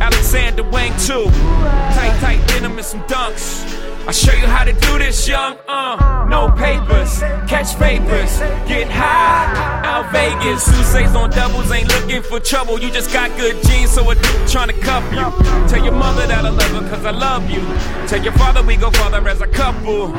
Alexander 0.00 0.62
Wang 0.62 0.92
too. 0.98 1.26
Tight, 1.96 2.16
tight 2.20 2.46
denim 2.46 2.76
and 2.78 2.86
some 2.86 3.02
dunks. 3.02 3.66
I 4.06 4.12
show 4.12 4.32
you 4.34 4.46
how 4.46 4.62
to 4.62 4.72
do 4.72 4.98
this, 4.98 5.26
young. 5.26 5.58
Uh, 5.66 6.26
no 6.30 6.48
papers, 6.52 7.18
catch 7.50 7.76
papers, 7.76 8.38
get 8.68 8.88
high. 8.88 9.82
Out 9.84 10.12
Vegas, 10.12 10.62
Sousa's 10.62 11.16
on 11.16 11.30
doubles, 11.30 11.72
ain't 11.72 11.88
looking 11.88 12.22
for 12.22 12.38
trouble. 12.38 12.78
You 12.78 12.92
just 12.92 13.12
got 13.12 13.36
good 13.36 13.60
genes, 13.64 13.90
so 13.90 14.08
a 14.08 14.14
dude 14.14 14.48
trying 14.48 14.68
to 14.68 14.78
cuff 14.80 15.02
you. 15.10 15.26
Tell 15.68 15.82
your 15.82 15.94
mother 15.94 16.24
that 16.28 16.44
I 16.44 16.50
love 16.50 16.70
her, 16.70 16.88
cause 16.88 17.04
I 17.04 17.10
love 17.10 17.50
you. 17.50 17.62
Tell 18.06 18.22
your 18.22 18.34
father 18.34 18.62
we 18.62 18.76
go 18.76 18.92
father 18.92 19.28
as 19.28 19.40
a 19.40 19.48
couple. 19.48 20.12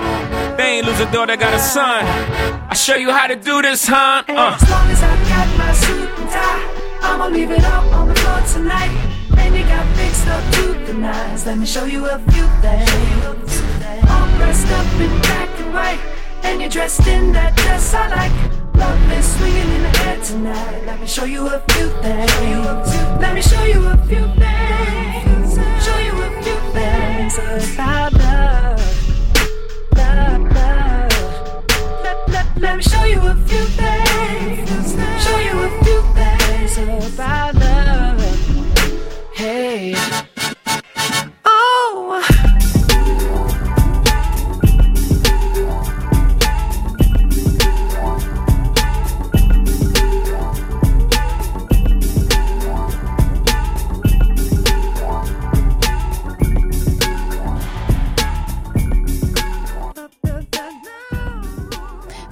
They 0.58 0.80
ain't 0.80 0.86
lose 0.86 1.00
a 1.00 1.10
daughter, 1.10 1.38
got 1.38 1.54
a 1.54 1.60
son. 1.60 2.67
Show 2.88 2.96
you 2.96 3.12
how 3.12 3.28
to 3.28 3.36
do 3.36 3.62
this, 3.62 3.86
huh? 3.86 4.24
Uh. 4.30 4.56
As 4.56 4.70
long 4.70 4.90
as 4.90 5.04
I 5.04 5.12
got 5.28 5.58
my 5.58 5.74
suit 5.74 6.08
and 6.08 6.30
tie, 6.32 6.64
I'ma 7.02 7.28
leave 7.28 7.52
it 7.52 7.66
up 7.66 7.84
on 7.92 8.08
the 8.08 8.16
floor 8.16 8.40
tonight. 8.48 8.96
And 9.38 9.54
you 9.54 9.64
got 9.64 9.86
fixed 9.98 10.26
up 10.26 10.42
to 10.54 10.86
the 10.86 10.94
nines. 10.94 11.46
Let 11.46 11.58
me 11.58 11.66
show 11.66 11.84
you 11.84 12.06
a 12.06 12.18
few 12.32 12.48
things. 12.64 12.88
All 14.08 14.28
dressed 14.40 14.72
up 14.72 14.88
in 15.04 15.12
black 15.20 15.50
and 15.60 15.74
white, 15.74 16.00
and 16.44 16.62
you're 16.62 16.70
dressed 16.70 17.06
in 17.08 17.34
that 17.34 17.58
dress 17.58 17.94
I 17.94 18.08
like. 18.08 18.32
Love 18.76 19.12
is 19.12 19.36
swinging 19.36 19.70
in 19.76 19.84
the 19.84 19.94
air 20.08 20.24
tonight. 20.24 20.86
Let 20.86 21.02
me 21.02 21.08
show 21.08 21.26
you 21.26 21.46
a 21.46 21.60
few 21.72 21.90
things. 22.02 22.32
Let 23.20 23.36
me 23.36 23.42
show 23.42 23.64
you 23.66 23.86
a 23.86 23.98
few 24.08 24.26
things. 24.40 25.60
Show 25.84 26.00
you 26.08 26.16
a 26.24 26.42
few 26.42 26.58
things 26.72 27.74
about 27.76 28.17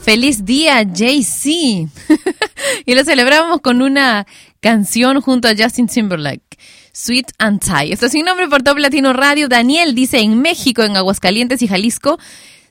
Feliz 0.06 0.45
día, 0.45 0.86
Jay-Z. 0.86 1.49
y 2.86 2.93
lo 2.93 3.03
celebramos 3.03 3.60
con 3.62 3.82
una 3.82 4.28
canción 4.60 5.20
junto 5.20 5.47
a 5.47 5.56
Justin 5.58 5.88
Timberlake. 5.88 6.60
Sweet 6.91 7.32
and 7.39 7.60
Tie. 7.60 7.91
Esto 7.91 8.08
sin 8.08 8.24
nombre 8.24 8.47
por 8.47 8.62
Top 8.62 8.78
Latino 8.78 9.14
Radio. 9.14 9.47
Daniel 9.47 9.95
dice 9.95 10.20
en 10.20 10.39
México, 10.43 10.84
en 10.84 10.95
Aguascalientes 10.95 11.64
y 11.64 11.68
Jalisco, 11.68 12.20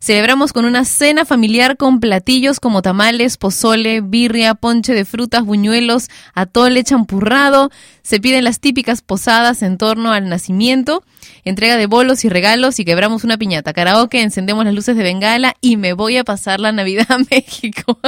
celebramos 0.05 0.53
con 0.53 0.67
una 0.67 0.85
cena 0.85 1.25
familiar 1.25 1.79
con 1.79 1.99
platillos 1.99 2.61
como 2.61 2.83
tamales, 2.83 3.39
pozole, 3.39 4.03
birria, 4.03 4.55
ponche 4.55 4.93
de 4.93 5.07
frutas, 5.07 5.45
buñuelos, 5.45 6.11
atole, 6.35 6.85
champurrado. 6.85 7.71
Se 8.03 8.21
piden 8.21 8.45
las 8.45 8.61
típicas 8.61 9.01
posadas 9.01 9.63
en 9.63 9.79
torno 9.79 10.13
al 10.13 10.29
nacimiento, 10.29 11.03
entrega 11.47 11.79
de 11.79 11.87
bolos 11.87 12.27
y 12.27 12.29
regalos 12.29 12.79
y 12.81 12.85
quebramos 12.85 13.25
una 13.25 13.39
piñata. 13.39 13.73
Karaoke, 13.73 14.21
encendemos 14.21 14.67
las 14.67 14.75
luces 14.75 14.95
de 14.95 15.03
bengala 15.03 15.57
y 15.63 15.79
me 15.79 15.95
voy 15.95 16.19
a 16.19 16.25
pasar 16.25 16.61
la 16.61 16.71
Navidad 16.71 17.07
a 17.09 17.19
México. 17.31 17.99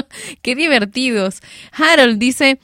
¡Qué 0.43 0.55
divertidos! 0.55 1.41
Harold 1.73 2.19
dice... 2.19 2.59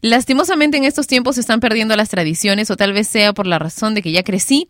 Lastimosamente 0.00 0.76
en 0.76 0.84
estos 0.84 1.06
tiempos 1.06 1.36
se 1.36 1.40
están 1.40 1.60
perdiendo 1.60 1.96
las 1.96 2.10
tradiciones 2.10 2.70
o 2.70 2.76
tal 2.76 2.92
vez 2.92 3.08
sea 3.08 3.32
por 3.32 3.46
la 3.46 3.58
razón 3.58 3.94
de 3.94 4.02
que 4.02 4.12
ya 4.12 4.22
crecí, 4.22 4.68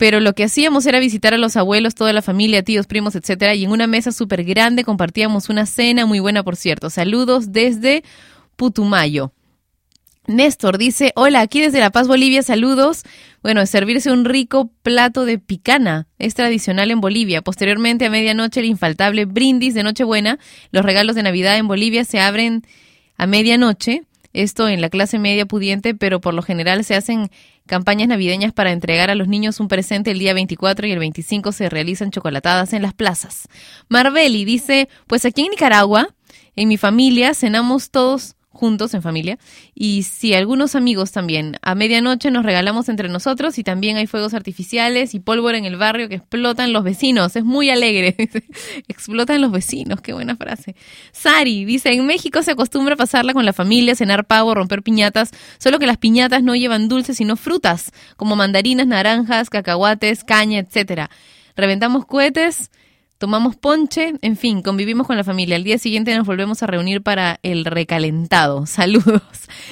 pero 0.00 0.18
lo 0.18 0.34
que 0.34 0.44
hacíamos 0.44 0.86
era 0.86 0.98
visitar 0.98 1.34
a 1.34 1.36
los 1.36 1.58
abuelos, 1.58 1.94
toda 1.94 2.14
la 2.14 2.22
familia, 2.22 2.62
tíos, 2.62 2.86
primos, 2.86 3.14
etcétera, 3.16 3.54
y 3.54 3.64
en 3.64 3.70
una 3.70 3.86
mesa 3.86 4.12
súper 4.12 4.44
grande 4.44 4.82
compartíamos 4.82 5.50
una 5.50 5.66
cena 5.66 6.06
muy 6.06 6.20
buena, 6.20 6.42
por 6.42 6.56
cierto. 6.56 6.88
Saludos 6.88 7.52
desde 7.52 8.02
Putumayo. 8.56 9.34
Néstor 10.26 10.78
dice, 10.78 11.12
hola, 11.16 11.42
aquí 11.42 11.60
desde 11.60 11.80
La 11.80 11.90
Paz, 11.90 12.08
Bolivia, 12.08 12.42
saludos. 12.42 13.02
Bueno, 13.42 13.66
servirse 13.66 14.10
un 14.10 14.24
rico 14.24 14.70
plato 14.82 15.26
de 15.26 15.38
picana 15.38 16.08
es 16.18 16.32
tradicional 16.32 16.90
en 16.90 17.02
Bolivia. 17.02 17.42
Posteriormente, 17.42 18.06
a 18.06 18.10
medianoche, 18.10 18.60
el 18.60 18.66
infaltable 18.66 19.26
brindis 19.26 19.74
de 19.74 19.82
Nochebuena. 19.82 20.38
Los 20.70 20.82
regalos 20.82 21.14
de 21.14 21.24
Navidad 21.24 21.58
en 21.58 21.68
Bolivia 21.68 22.06
se 22.06 22.20
abren 22.20 22.62
a 23.18 23.26
medianoche. 23.26 24.04
Esto 24.32 24.66
en 24.66 24.80
la 24.80 24.88
clase 24.88 25.18
media 25.18 25.44
pudiente, 25.44 25.94
pero 25.94 26.22
por 26.22 26.32
lo 26.32 26.40
general 26.40 26.84
se 26.84 26.94
hacen 26.94 27.30
campañas 27.70 28.08
navideñas 28.08 28.52
para 28.52 28.72
entregar 28.72 29.10
a 29.10 29.14
los 29.14 29.28
niños 29.28 29.60
un 29.60 29.68
presente 29.68 30.10
el 30.10 30.18
día 30.18 30.34
24 30.34 30.88
y 30.88 30.90
el 30.90 30.98
25 30.98 31.52
se 31.52 31.68
realizan 31.68 32.10
chocolatadas 32.10 32.72
en 32.72 32.82
las 32.82 32.94
plazas. 32.94 33.46
Marbeli 33.88 34.44
dice, 34.44 34.88
pues 35.06 35.24
aquí 35.24 35.42
en 35.42 35.50
Nicaragua, 35.50 36.08
en 36.56 36.66
mi 36.66 36.76
familia, 36.76 37.32
cenamos 37.32 37.92
todos 37.92 38.34
juntos 38.50 38.92
en 38.94 39.02
familia. 39.02 39.38
Y 39.74 40.02
si 40.02 40.34
algunos 40.34 40.74
amigos 40.74 41.12
también 41.12 41.56
a 41.62 41.74
medianoche 41.74 42.30
nos 42.30 42.44
regalamos 42.44 42.88
entre 42.88 43.08
nosotros 43.08 43.58
y 43.58 43.64
también 43.64 43.96
hay 43.96 44.06
fuegos 44.06 44.34
artificiales 44.34 45.14
y 45.14 45.20
pólvora 45.20 45.56
en 45.56 45.64
el 45.64 45.76
barrio 45.76 46.08
que 46.08 46.16
explotan 46.16 46.72
los 46.72 46.84
vecinos. 46.84 47.36
Es 47.36 47.44
muy 47.44 47.70
alegre. 47.70 48.16
Explotan 48.88 49.40
los 49.40 49.52
vecinos 49.52 50.00
qué 50.00 50.12
buena 50.12 50.36
frase. 50.36 50.74
Sari 51.12 51.64
dice 51.64 51.92
en 51.92 52.06
México 52.06 52.42
se 52.42 52.52
acostumbra 52.52 52.96
pasarla 52.96 53.32
con 53.32 53.44
la 53.44 53.52
familia 53.52 53.94
cenar 53.94 54.26
pavo 54.26 54.54
romper 54.54 54.82
piñatas 54.82 55.30
solo 55.58 55.78
que 55.78 55.86
las 55.86 55.96
piñatas 55.96 56.42
no 56.42 56.54
llevan 56.54 56.88
dulces 56.88 57.16
sino 57.16 57.36
frutas 57.36 57.92
como 58.16 58.36
mandarinas 58.36 58.86
naranjas 58.86 59.50
cacahuates 59.50 60.24
caña 60.24 60.58
etcétera. 60.58 61.10
Reventamos 61.56 62.06
cohetes 62.06 62.70
tomamos 63.20 63.54
ponche, 63.54 64.14
en 64.22 64.34
fin, 64.34 64.62
convivimos 64.62 65.06
con 65.06 65.14
la 65.14 65.24
familia. 65.24 65.56
Al 65.56 65.62
día 65.62 65.76
siguiente 65.76 66.16
nos 66.16 66.26
volvemos 66.26 66.62
a 66.62 66.66
reunir 66.66 67.02
para 67.02 67.38
el 67.42 67.66
recalentado. 67.66 68.64
Saludos. 68.66 69.20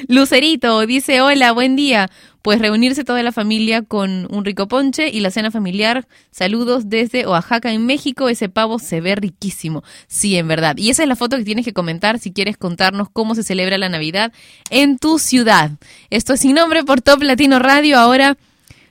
Lucerito 0.07 0.87
dice, 0.87 1.23
hola, 1.23 1.53
buen 1.53 1.75
día. 1.75 2.11
Pues 2.43 2.59
reunirse 2.61 3.05
toda 3.05 3.23
la 3.23 3.33
familia 3.33 3.81
con 3.81 4.29
un 4.31 4.45
rico 4.45 4.69
ponche 4.69 5.09
y 5.09 5.21
la 5.21 5.31
cena 5.31 5.51
familiar. 5.51 6.07
Saludos 6.31 6.91
desde 6.91 7.27
Oaxaca, 7.27 7.73
en 7.73 7.87
México. 7.87 8.29
Ese 8.29 8.51
pavo 8.51 8.79
se 8.79 9.01
ve 9.01 9.15
riquísimo. 9.15 9.83
Sí, 10.09 10.37
en 10.37 10.47
verdad. 10.47 10.77
Y 10.77 10.91
esa 10.91 11.03
es 11.03 11.09
la 11.09 11.17
foto 11.17 11.39
que 11.39 11.45
tienes 11.45 11.65
que 11.65 11.73
comentar 11.73 12.19
si 12.19 12.33
quieres 12.33 12.59
contarnos 12.59 13.09
cómo 13.11 13.35
se 13.35 13.43
celebra 13.43 13.79
la 13.79 13.89
Navidad 13.89 14.31
en 14.69 14.99
tu 14.99 15.19
ciudad. 15.19 15.71
Esto 16.11 16.35
es 16.35 16.41
sin 16.41 16.55
nombre 16.55 16.85
por 16.85 17.01
Top 17.01 17.23
Latino 17.23 17.59
Radio. 17.59 17.99
Ahora, 17.99 18.37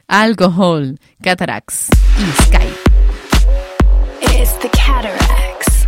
Alcohol, 0.07 0.99
Cataracts 1.21 1.89
y 2.17 2.43
Sky. 2.43 2.96
It's 4.39 4.53
the 4.57 4.69
cataracts. 4.69 5.87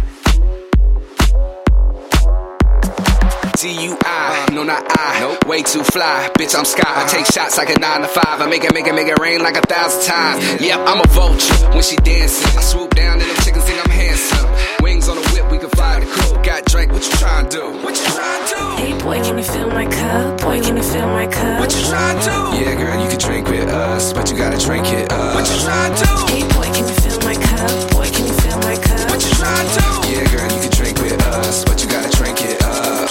D-U-I, 3.62 4.48
no 4.54 4.64
not 4.64 4.84
I, 4.98 5.20
nope. 5.20 5.46
way 5.46 5.62
too 5.62 5.84
fly, 5.84 6.30
bitch 6.34 6.58
I'm 6.58 6.66
sky 6.66 6.82
I 6.88 7.06
take 7.08 7.26
shots 7.28 7.58
like 7.58 7.70
a 7.70 7.78
9 7.78 8.02
to 8.02 8.08
5, 8.08 8.24
I 8.42 8.48
make 8.48 8.64
it, 8.64 8.74
make 8.74 8.88
it, 8.88 8.96
make 8.96 9.08
it 9.08 9.20
rain 9.20 9.44
like 9.44 9.58
a 9.58 9.62
thousand 9.62 10.02
times 10.08 10.62
Yep, 10.62 10.80
I'm 10.88 11.02
a 11.02 11.08
vulture, 11.10 11.54
when 11.76 11.84
she 11.84 11.98
dancing 11.98 12.58
I 12.58 12.62
swoop 12.62 12.96
down 12.96 13.20
and 13.20 13.30
them 13.30 13.36
chickens 13.44 13.66
think 13.66 13.84
I'm 13.84 13.92
handsome 13.92 14.48
Wings 14.82 15.10
on 15.10 15.18
the 15.18 15.28
whip, 15.36 15.52
we 15.52 15.58
can 15.60 15.70
fly 15.72 16.00
the 16.00 16.08
coop 16.08 16.42
Got 16.42 16.66
Drake, 16.66 16.90
what 16.92 17.06
you 17.06 17.12
trying 17.20 17.50
to 17.50 17.58
do? 17.58 17.66
What 17.84 18.00
you 18.00 18.08
trying 18.16 18.48
to 18.48 18.56
do? 18.56 18.64
Hey 18.80 18.94
boy, 19.04 19.20
can 19.22 19.38
you 19.38 19.44
fill 19.44 19.70
my 19.70 19.86
cup? 19.86 20.42
Boy, 20.42 20.62
can 20.64 20.78
you 20.78 20.84
fill 20.84 21.08
my 21.08 21.28
cup? 21.28 21.60
What 21.60 21.76
you 21.76 21.84
trying 21.84 22.18
to 22.18 22.26
do? 22.26 22.64
Yeah 22.64 22.76
girl, 22.80 23.04
you 23.04 23.10
can 23.12 23.20
drink 23.20 23.48
with 23.50 23.68
us, 23.68 24.14
but 24.14 24.32
you 24.32 24.38
gotta 24.38 24.58
drink 24.58 24.88
it 24.88 25.12
up 25.12 25.36
What 25.36 25.46
you 25.52 25.60
trying 25.62 25.94
to 25.94 26.04
do? 26.08 26.16
Hey 26.32 26.44
boy, 26.56 26.72
can 26.74 26.88
you 26.88 26.99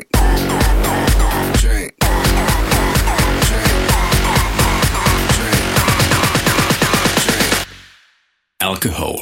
Alcohol. 8.60 9.16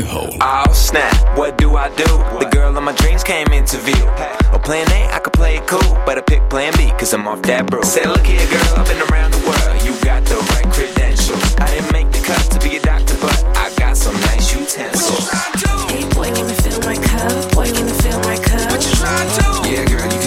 Alcohol. 0.00 0.30
Oh 0.40 0.72
snap, 0.72 1.36
what 1.36 1.58
do 1.58 1.76
I 1.76 1.88
do? 1.94 2.08
The 2.40 2.48
girl 2.50 2.74
of 2.76 2.82
my 2.82 2.92
dreams 2.92 3.22
came 3.22 3.48
into 3.48 3.76
view. 3.76 4.06
Or 4.52 4.58
plan 4.58 4.88
A, 4.92 5.12
I 5.12 5.18
could 5.18 5.34
play 5.34 5.56
it 5.56 5.66
cool, 5.66 5.94
but 6.06 6.16
I 6.16 6.22
pick 6.22 6.48
plan 6.48 6.72
B, 6.78 6.88
cause 6.98 7.12
I'm 7.12 7.28
off 7.28 7.42
that 7.42 7.66
brew. 7.66 7.82
Say, 7.82 8.06
look 8.06 8.24
here, 8.24 8.40
girl, 8.48 8.80
I've 8.80 8.88
been 8.88 9.02
around 9.12 9.32
the 9.32 9.44
world, 9.44 9.76
you 9.84 9.92
got 10.02 10.24
the 10.24 10.36
right 10.56 10.64
credentials. 10.72 11.44
I 11.58 11.66
didn't 11.68 11.92
make 11.92 12.10
the 12.12 12.20
cut 12.24 12.40
to 12.48 12.58
be 12.66 12.76
a 12.76 12.80
doctor, 12.80 13.16
but 13.20 13.36
I 13.56 13.68
got 13.76 13.96
some 13.96 14.16
nice 14.32 14.48
utensils. 14.56 15.28
What 15.28 15.60
you 15.60 15.68
to? 15.68 15.92
Hey 15.92 16.04
boy, 16.16 16.32
can 16.32 16.48
you 16.48 16.56
fill 16.64 16.80
my 16.80 16.96
cup? 16.96 17.52
Boy, 17.52 17.68
can 17.68 17.84
you 17.86 17.94
fill 18.00 18.20
my 18.20 18.36
cup? 18.40 18.72
What 18.72 18.80
you 18.80 18.92
trying 18.96 19.28
to 19.36 19.68
Yeah, 19.68 19.84
girl, 19.84 20.19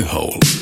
alcohol. 0.00 0.59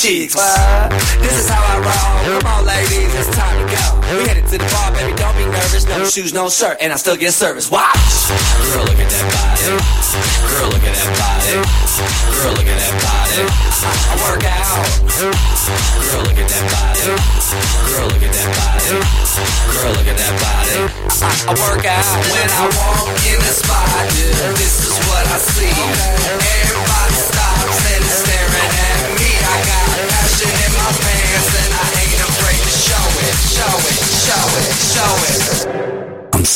cheeks. 0.00 0.34
What? 0.34 0.90
This 1.20 1.44
is 1.44 1.48
how 1.48 1.60
I 1.60 1.76
roll. 1.84 2.40
Come 2.40 2.46
on, 2.52 2.64
ladies, 2.64 3.14
it's 3.14 3.36
time 3.36 3.56
to 3.60 3.66
go. 3.68 4.18
We 4.18 4.28
headed 4.28 4.46
to 4.46 4.58
the 4.58 4.64
bar, 4.72 4.92
baby. 4.92 5.14
Don't 5.16 5.36
be 5.36 5.44
nervous. 5.44 5.86
No 5.86 6.04
shoes, 6.04 6.32
no 6.32 6.48
shirt, 6.48 6.78
and 6.80 6.92
I 6.92 6.96
still 6.96 7.16
get 7.16 7.32
service. 7.32 7.70
Why? 7.70 7.89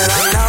that 0.00 0.10
I'm 0.10 0.32
not 0.32 0.39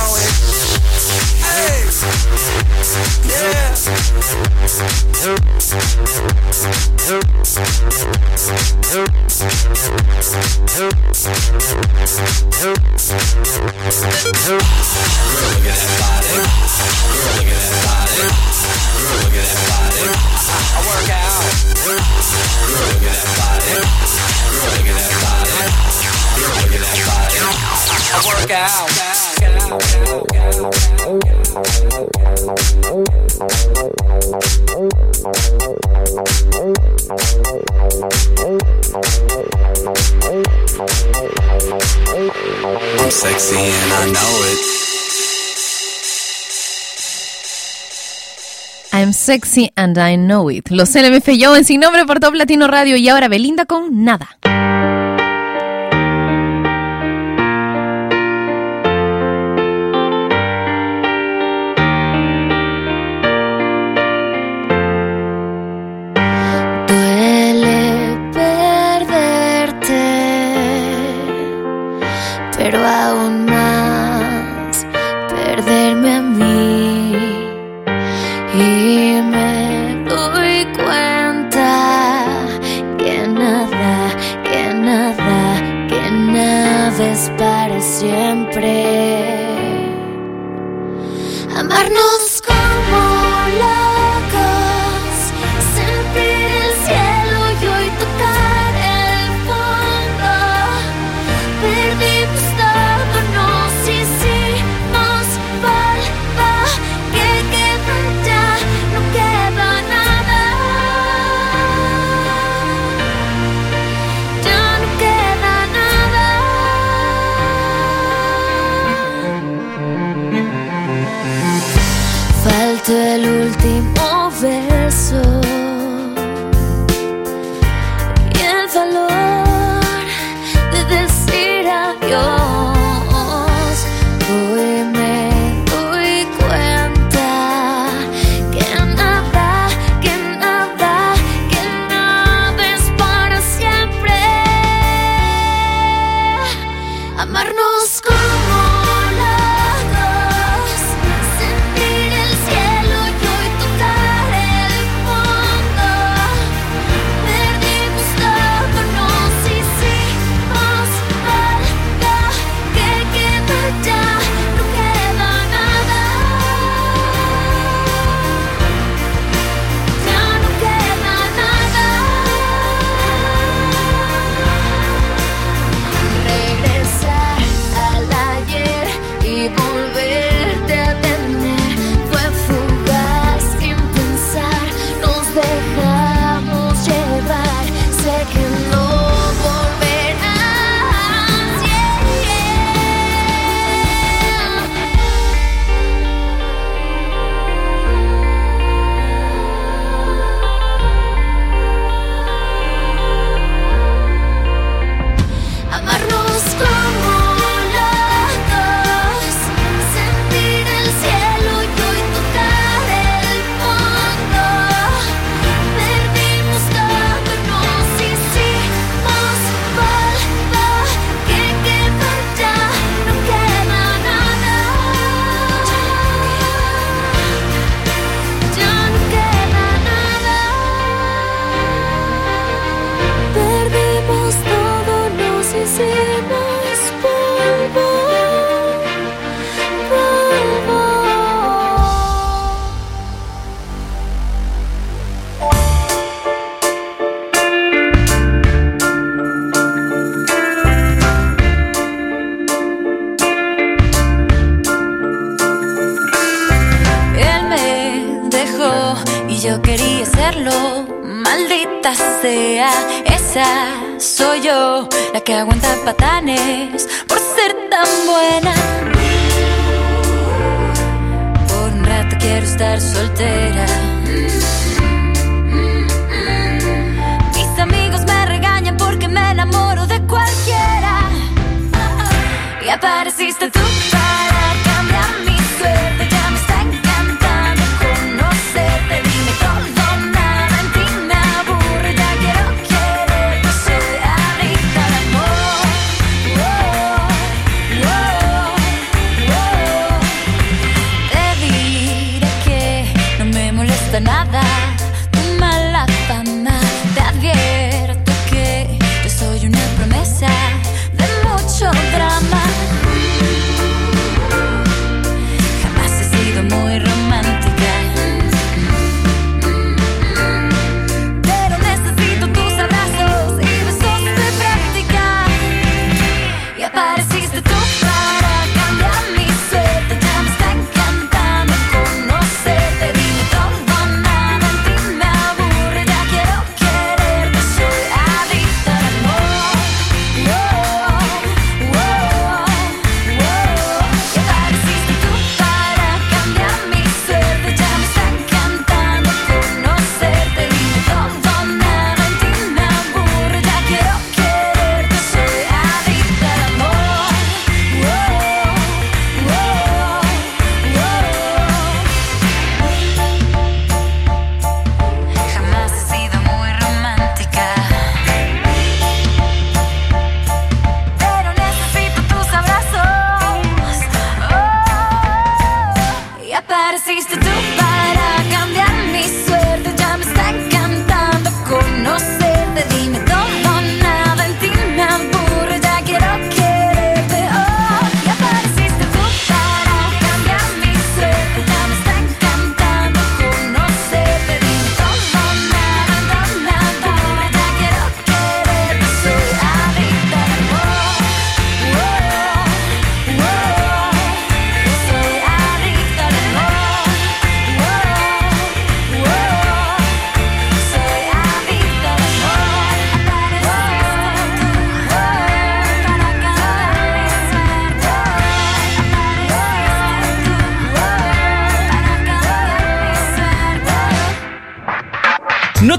Sexy 49.32 49.72
and 49.78 49.98
I 49.98 50.18
Know 50.18 50.52
It. 50.52 50.72
Los 50.72 50.94
LMF 50.94 51.30
Yo 51.38 51.56
en 51.56 51.64
Sin 51.64 51.80
Nombre 51.80 52.06
por 52.06 52.20
Top 52.20 52.34
Latino 52.34 52.68
Radio 52.68 52.98
y 52.98 53.08
ahora 53.08 53.30
Belinda 53.30 53.64
con 53.64 54.04
Nada. 54.04 54.38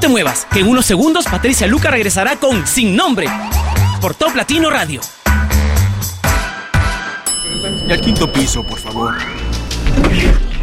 Te 0.03 0.09
muevas, 0.09 0.49
que 0.53 0.59
en 0.59 0.67
unos 0.67 0.85
segundos 0.85 1.27
Patricia 1.27 1.69
Luca 1.69 1.89
regresará 1.89 2.35
con 2.35 2.67
Sin 2.67 2.97
Nombre 2.97 3.29
por 4.01 4.17
Top 4.17 4.35
Latino 4.35 4.69
Radio. 4.69 5.01
Y 7.87 7.93
al 7.93 8.01
quinto 8.01 8.33
piso, 8.33 8.65
por 8.65 8.81
favor. 8.81 9.15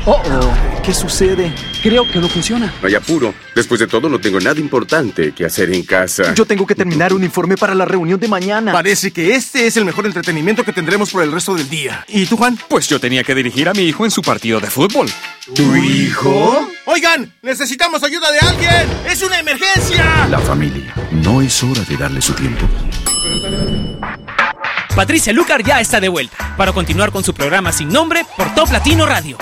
Oh, 0.05 0.21
oh, 0.25 0.81
¿qué 0.83 0.93
sucede? 0.93 1.53
Creo 1.81 2.05
que 2.11 2.19
no 2.19 2.27
funciona. 2.27 2.73
No 2.81 2.87
hay 2.89 2.95
apuro. 2.95 3.33
Después 3.55 3.79
de 3.79 3.87
todo, 3.87 4.09
no 4.09 4.19
tengo 4.19 4.41
nada 4.41 4.59
importante 4.59 5.31
que 5.31 5.45
hacer 5.45 5.73
en 5.73 5.83
casa. 5.83 6.33
Yo 6.33 6.45
tengo 6.45 6.67
que 6.67 6.75
terminar 6.75 7.13
un 7.13 7.23
informe 7.23 7.55
para 7.55 7.73
la 7.73 7.85
reunión 7.85 8.19
de 8.19 8.27
mañana. 8.27 8.73
Parece 8.73 9.11
que 9.11 9.35
este 9.35 9.67
es 9.67 9.77
el 9.77 9.85
mejor 9.85 10.05
entretenimiento 10.05 10.65
que 10.65 10.73
tendremos 10.73 11.11
por 11.11 11.23
el 11.23 11.31
resto 11.31 11.55
del 11.55 11.69
día. 11.69 12.03
¿Y 12.09 12.25
tú, 12.25 12.35
Juan? 12.35 12.59
Pues 12.67 12.89
yo 12.89 12.99
tenía 12.99 13.23
que 13.23 13.33
dirigir 13.33 13.69
a 13.69 13.73
mi 13.73 13.83
hijo 13.83 14.03
en 14.03 14.11
su 14.11 14.21
partido 14.21 14.59
de 14.59 14.67
fútbol. 14.67 15.09
¿Tu 15.55 15.75
hijo? 15.77 16.67
Oigan, 16.91 17.31
necesitamos 17.43 18.01
ayuda 18.01 18.31
de 18.31 18.39
alguien. 18.39 18.89
¡Es 19.05 19.21
una 19.21 19.37
emergencia! 19.37 20.25
La 20.27 20.39
familia. 20.39 20.91
¿No 21.11 21.39
es 21.39 21.61
hora 21.61 21.81
de 21.81 21.95
darle 21.95 22.19
su 22.19 22.33
tiempo? 22.33 22.67
Patricia 24.95 25.31
Lucar 25.31 25.61
ya 25.63 25.79
está 25.81 25.99
de 25.99 26.09
vuelta 26.09 26.55
para 26.57 26.73
continuar 26.73 27.11
con 27.11 27.23
su 27.23 27.35
programa 27.35 27.71
sin 27.71 27.89
nombre 27.89 28.25
por 28.35 28.55
Top 28.55 28.71
Latino 28.71 29.05
Radio. 29.05 29.37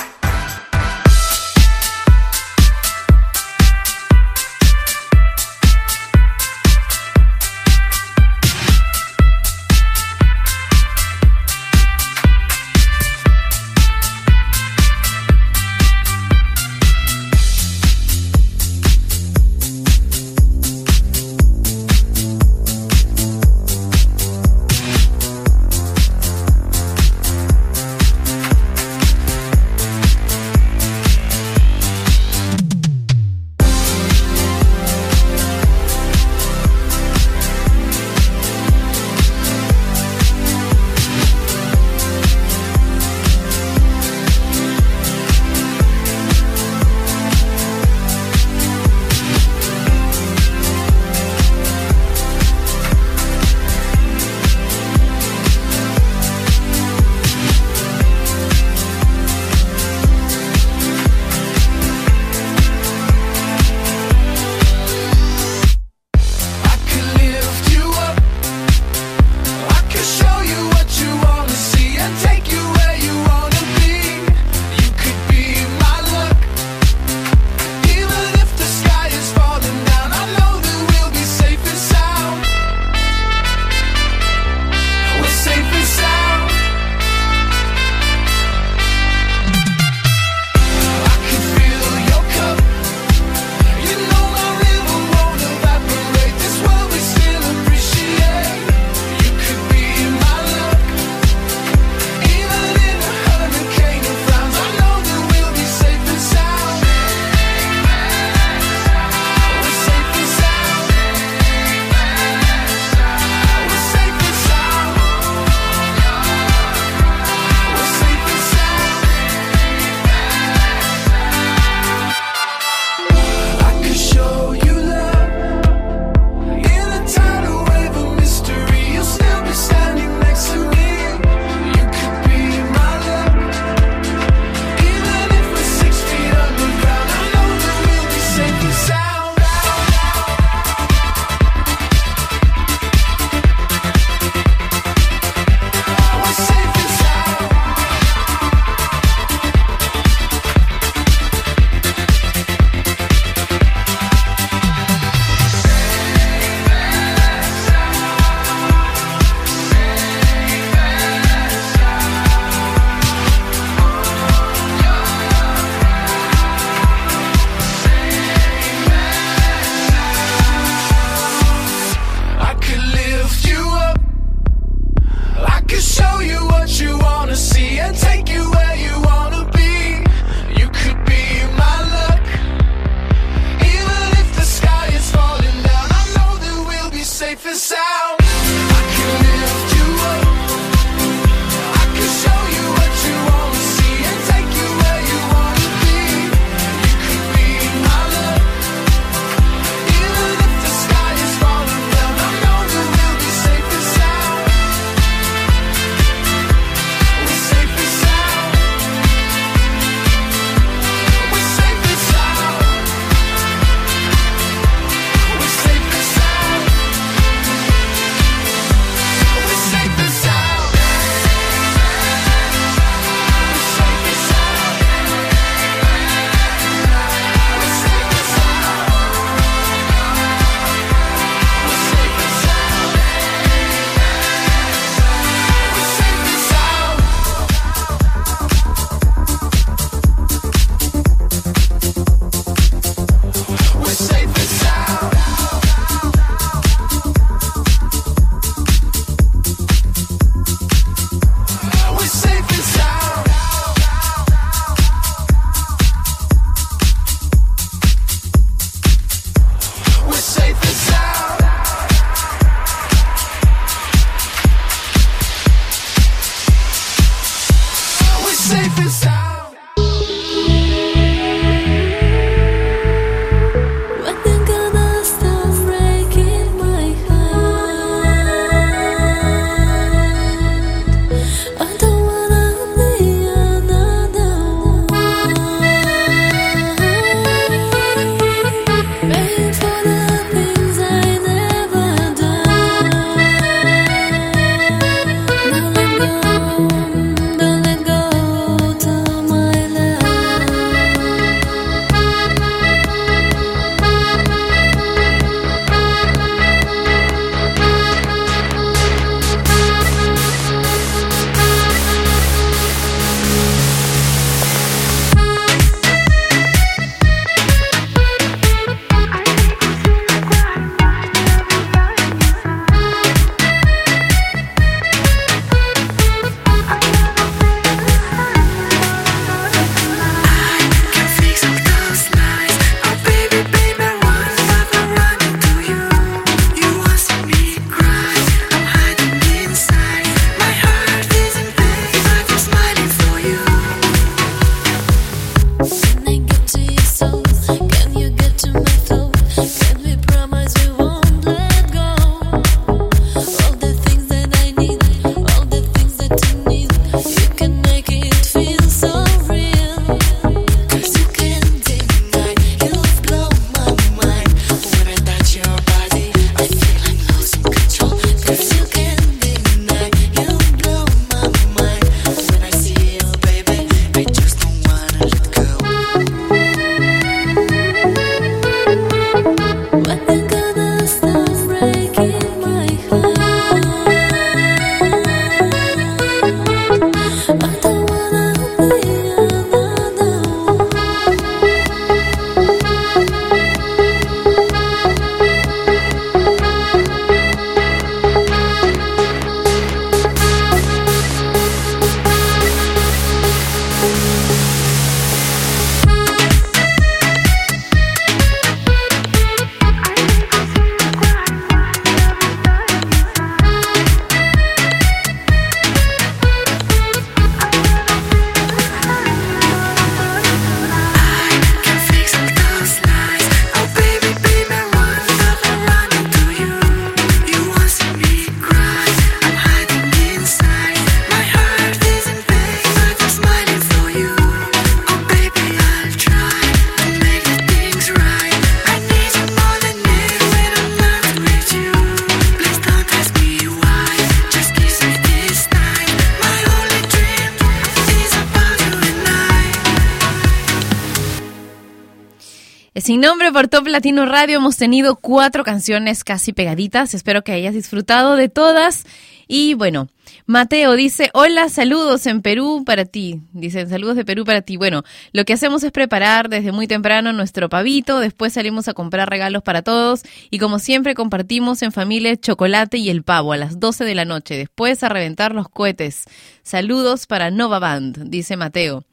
Por 453.37 453.49
Top 453.49 453.67
Latino 453.67 454.07
Radio 454.07 454.37
hemos 454.37 454.57
tenido 454.57 454.95
cuatro 454.95 455.43
canciones 455.43 456.03
casi 456.03 456.33
pegaditas. 456.33 456.95
Espero 456.95 457.23
que 457.23 457.33
hayas 457.33 457.53
disfrutado 457.53 458.15
de 458.15 458.29
todas. 458.29 458.83
Y 459.27 459.53
bueno, 459.53 459.89
Mateo 460.25 460.73
dice, 460.73 461.11
hola, 461.13 461.47
saludos 461.49 462.07
en 462.07 462.23
Perú 462.23 462.63
para 462.65 462.85
ti. 462.85 463.21
Dicen, 463.33 463.69
saludos 463.69 463.95
de 463.95 464.05
Perú 464.05 464.25
para 464.25 464.41
ti. 464.41 464.57
Bueno, 464.57 464.81
lo 465.11 465.23
que 465.23 465.33
hacemos 465.33 465.61
es 465.61 465.71
preparar 465.71 466.29
desde 466.29 466.51
muy 466.51 466.65
temprano 466.65 467.13
nuestro 467.13 467.47
pavito, 467.47 467.99
después 467.99 468.33
salimos 468.33 468.67
a 468.69 468.73
comprar 468.73 469.07
regalos 469.07 469.43
para 469.43 469.61
todos 469.61 470.01
y 470.31 470.39
como 470.39 470.57
siempre 470.57 470.95
compartimos 470.95 471.61
en 471.61 471.71
familia 471.71 472.17
chocolate 472.19 472.79
y 472.79 472.89
el 472.89 473.03
pavo 473.03 473.33
a 473.33 473.37
las 473.37 473.59
12 473.59 473.85
de 473.85 473.93
la 473.93 474.05
noche, 474.05 474.35
después 474.35 474.81
a 474.81 474.89
reventar 474.89 475.35
los 475.35 475.47
cohetes. 475.47 476.05
Saludos 476.41 477.05
para 477.05 477.29
Nova 477.29 477.59
Band, 477.59 478.09
dice 478.09 478.35
Mateo. 478.35 478.83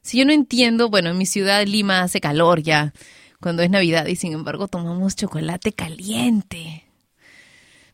Si 0.00 0.16
yo 0.16 0.24
no 0.24 0.32
entiendo, 0.32 0.88
bueno, 0.88 1.10
en 1.10 1.18
mi 1.18 1.26
ciudad 1.26 1.66
Lima 1.66 2.00
hace 2.00 2.22
calor 2.22 2.62
ya 2.62 2.94
cuando 3.42 3.62
es 3.62 3.68
Navidad 3.68 4.06
y 4.06 4.16
sin 4.16 4.32
embargo 4.32 4.68
tomamos 4.68 5.16
chocolate 5.16 5.72
caliente. 5.72 6.84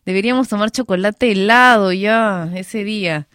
Deberíamos 0.05 0.49
tomar 0.49 0.71
chocolate 0.71 1.33
helado 1.33 1.93
ya 1.93 2.49
ese 2.55 2.85
día. 2.85 3.27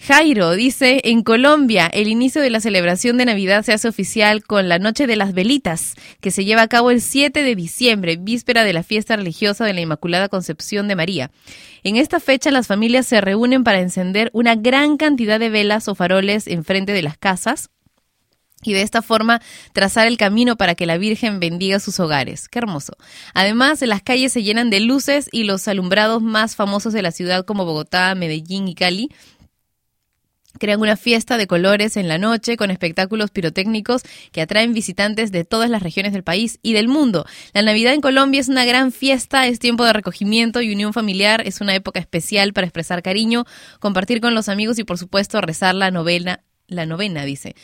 Jairo 0.00 0.52
dice, 0.52 1.00
en 1.04 1.22
Colombia 1.22 1.88
el 1.92 2.06
inicio 2.08 2.40
de 2.40 2.50
la 2.50 2.60
celebración 2.60 3.18
de 3.18 3.24
Navidad 3.24 3.64
se 3.64 3.72
hace 3.72 3.88
oficial 3.88 4.44
con 4.44 4.68
la 4.68 4.78
Noche 4.78 5.06
de 5.06 5.16
las 5.16 5.34
Velitas, 5.34 5.94
que 6.20 6.30
se 6.30 6.44
lleva 6.44 6.62
a 6.62 6.68
cabo 6.68 6.90
el 6.90 7.00
7 7.00 7.42
de 7.42 7.54
diciembre, 7.56 8.16
víspera 8.16 8.62
de 8.64 8.72
la 8.72 8.84
fiesta 8.84 9.16
religiosa 9.16 9.64
de 9.64 9.74
la 9.74 9.80
Inmaculada 9.80 10.28
Concepción 10.28 10.86
de 10.86 10.96
María. 10.96 11.30
En 11.82 11.96
esta 11.96 12.20
fecha 12.20 12.50
las 12.50 12.68
familias 12.68 13.06
se 13.06 13.20
reúnen 13.20 13.64
para 13.64 13.80
encender 13.80 14.30
una 14.32 14.54
gran 14.54 14.96
cantidad 14.98 15.40
de 15.40 15.50
velas 15.50 15.88
o 15.88 15.94
faroles 15.94 16.46
enfrente 16.46 16.92
de 16.92 17.02
las 17.02 17.18
casas 17.18 17.70
y 18.62 18.72
de 18.72 18.82
esta 18.82 19.02
forma 19.02 19.40
trazar 19.72 20.06
el 20.06 20.16
camino 20.16 20.56
para 20.56 20.74
que 20.74 20.86
la 20.86 20.98
Virgen 20.98 21.40
bendiga 21.40 21.80
sus 21.80 22.00
hogares. 22.00 22.48
Qué 22.48 22.58
hermoso. 22.58 22.94
Además, 23.34 23.80
las 23.82 24.02
calles 24.02 24.32
se 24.32 24.42
llenan 24.42 24.70
de 24.70 24.80
luces 24.80 25.28
y 25.32 25.44
los 25.44 25.68
alumbrados 25.68 26.22
más 26.22 26.56
famosos 26.56 26.92
de 26.92 27.02
la 27.02 27.12
ciudad 27.12 27.44
como 27.44 27.64
Bogotá, 27.64 28.14
Medellín 28.14 28.68
y 28.68 28.74
Cali 28.74 29.10
crean 30.58 30.80
una 30.80 30.96
fiesta 30.96 31.38
de 31.38 31.46
colores 31.46 31.96
en 31.96 32.08
la 32.08 32.18
noche 32.18 32.56
con 32.56 32.70
espectáculos 32.70 33.30
pirotécnicos 33.30 34.02
que 34.32 34.42
atraen 34.42 34.74
visitantes 34.74 35.32
de 35.32 35.44
todas 35.44 35.70
las 35.70 35.82
regiones 35.82 36.12
del 36.12 36.24
país 36.24 36.58
y 36.62 36.74
del 36.74 36.88
mundo. 36.88 37.24
La 37.54 37.62
Navidad 37.62 37.94
en 37.94 38.00
Colombia 38.00 38.40
es 38.40 38.48
una 38.48 38.64
gran 38.64 38.92
fiesta, 38.92 39.46
es 39.46 39.58
tiempo 39.58 39.84
de 39.84 39.92
recogimiento 39.92 40.60
y 40.60 40.72
unión 40.72 40.92
familiar, 40.92 41.42
es 41.46 41.60
una 41.60 41.74
época 41.74 42.00
especial 42.00 42.52
para 42.52 42.66
expresar 42.66 43.02
cariño, 43.02 43.44
compartir 43.80 44.20
con 44.20 44.34
los 44.34 44.48
amigos 44.48 44.78
y 44.78 44.84
por 44.84 44.98
supuesto 44.98 45.40
rezar 45.40 45.74
la 45.74 45.90
novena, 45.90 46.42
la 46.66 46.86
novena 46.86 47.24
dice. 47.24 47.54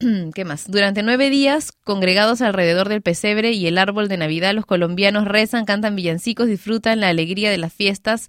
¿Qué 0.34 0.44
más? 0.44 0.70
Durante 0.70 1.02
nueve 1.02 1.28
días, 1.28 1.72
congregados 1.72 2.40
alrededor 2.40 2.88
del 2.88 3.02
pesebre 3.02 3.52
y 3.52 3.66
el 3.66 3.78
árbol 3.78 4.06
de 4.06 4.16
Navidad, 4.16 4.54
los 4.54 4.64
colombianos 4.64 5.26
rezan, 5.26 5.64
cantan 5.64 5.96
villancicos, 5.96 6.46
disfrutan 6.46 7.00
la 7.00 7.08
alegría 7.08 7.50
de 7.50 7.58
las 7.58 7.72
fiestas 7.72 8.28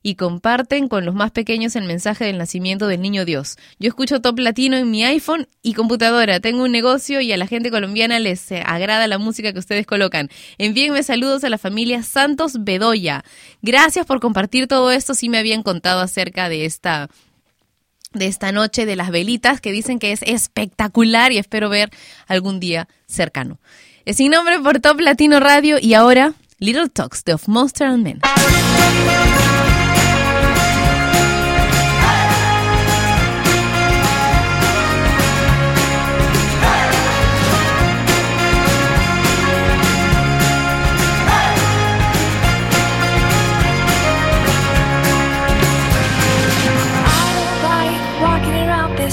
y 0.00 0.14
comparten 0.14 0.86
con 0.86 1.04
los 1.04 1.16
más 1.16 1.32
pequeños 1.32 1.74
el 1.74 1.82
mensaje 1.84 2.24
del 2.24 2.38
nacimiento 2.38 2.86
del 2.86 3.00
niño 3.00 3.24
Dios. 3.24 3.56
Yo 3.80 3.88
escucho 3.88 4.20
Top 4.20 4.38
Latino 4.38 4.76
en 4.76 4.92
mi 4.92 5.02
iPhone 5.04 5.48
y 5.60 5.74
computadora. 5.74 6.38
Tengo 6.38 6.62
un 6.62 6.70
negocio 6.70 7.20
y 7.20 7.32
a 7.32 7.36
la 7.36 7.48
gente 7.48 7.72
colombiana 7.72 8.20
les 8.20 8.52
eh, 8.52 8.62
agrada 8.64 9.08
la 9.08 9.18
música 9.18 9.52
que 9.52 9.58
ustedes 9.58 9.86
colocan. 9.86 10.28
Envíenme 10.56 11.02
saludos 11.02 11.42
a 11.42 11.48
la 11.48 11.58
familia 11.58 12.04
Santos 12.04 12.58
Bedoya. 12.60 13.24
Gracias 13.60 14.06
por 14.06 14.20
compartir 14.20 14.68
todo 14.68 14.92
esto. 14.92 15.14
Sí 15.14 15.28
me 15.28 15.38
habían 15.38 15.64
contado 15.64 16.00
acerca 16.00 16.48
de 16.48 16.64
esta 16.64 17.08
de 18.12 18.26
esta 18.26 18.52
noche 18.52 18.86
de 18.86 18.96
las 18.96 19.10
velitas 19.10 19.60
que 19.60 19.72
dicen 19.72 19.98
que 19.98 20.12
es 20.12 20.22
espectacular 20.22 21.32
y 21.32 21.38
espero 21.38 21.68
ver 21.68 21.90
algún 22.26 22.60
día 22.60 22.88
cercano. 23.06 23.58
Es 24.04 24.16
sin 24.16 24.32
nombre 24.32 24.58
por 24.60 24.80
Top 24.80 25.00
Latino 25.00 25.40
Radio 25.40 25.78
y 25.80 25.94
ahora 25.94 26.34
Little 26.58 26.88
Talks 26.88 27.24
de 27.24 27.34
Of 27.34 27.48
Monster 27.48 27.86
and 27.86 28.02
Men. 28.02 28.20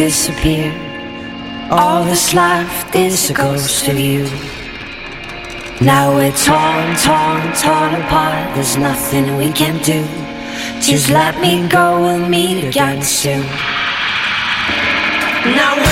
disappear. 0.00 0.72
All 1.70 2.04
that's 2.04 2.32
left 2.32 2.96
is 2.96 3.28
a 3.28 3.34
ghost 3.34 3.86
of 3.86 3.98
you. 3.98 4.24
Now 5.78 6.14
we're 6.16 6.32
torn, 6.32 6.96
torn, 7.04 7.42
torn 7.52 7.92
apart. 8.00 8.54
There's 8.54 8.78
nothing 8.78 9.36
we 9.36 9.52
can 9.52 9.76
do. 9.82 10.00
Just 10.80 11.10
let 11.10 11.38
me 11.38 11.68
go, 11.68 12.00
we'll 12.00 12.26
meet 12.30 12.64
again 12.64 13.02
soon. 13.02 13.44
Now 15.60 15.89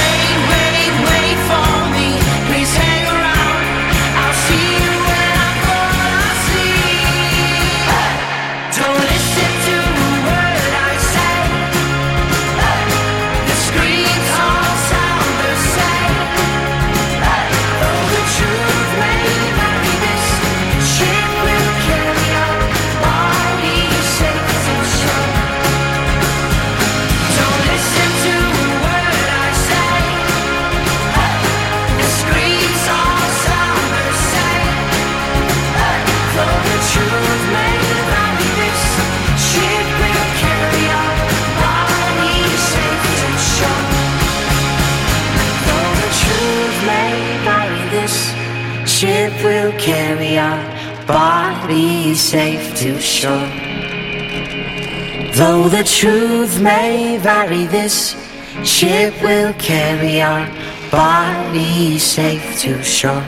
will 49.49 49.73
carry 49.79 50.37
our 50.39 50.63
body 51.07 52.15
safe 52.15 52.77
to 52.77 53.01
shore. 53.01 53.51
Though 55.39 55.69
the 55.71 55.85
truth 55.85 56.61
may 56.61 57.17
vary, 57.17 57.65
this 57.65 57.97
ship 58.63 59.15
will 59.23 59.55
carry 59.55 60.21
our 60.21 60.45
body 60.91 61.99
safe 61.99 62.61
to 62.61 62.83
shore. 62.83 63.25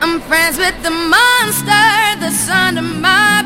I'm 0.00 0.20
friends 0.28 0.56
with 0.56 0.78
the 0.82 0.94
monster 1.14 1.86
that's 2.20 2.48
under 2.48 2.80
my 2.80 3.45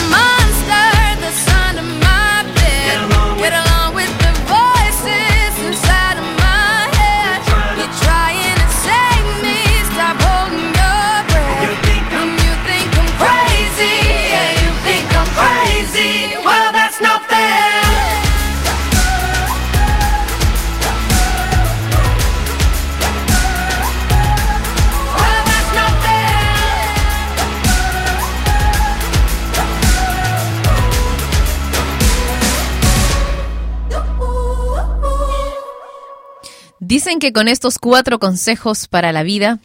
Dicen 36.91 37.19
que 37.19 37.31
con 37.31 37.47
estos 37.47 37.79
cuatro 37.79 38.19
consejos 38.19 38.89
para 38.89 39.13
la 39.13 39.23
vida 39.23 39.59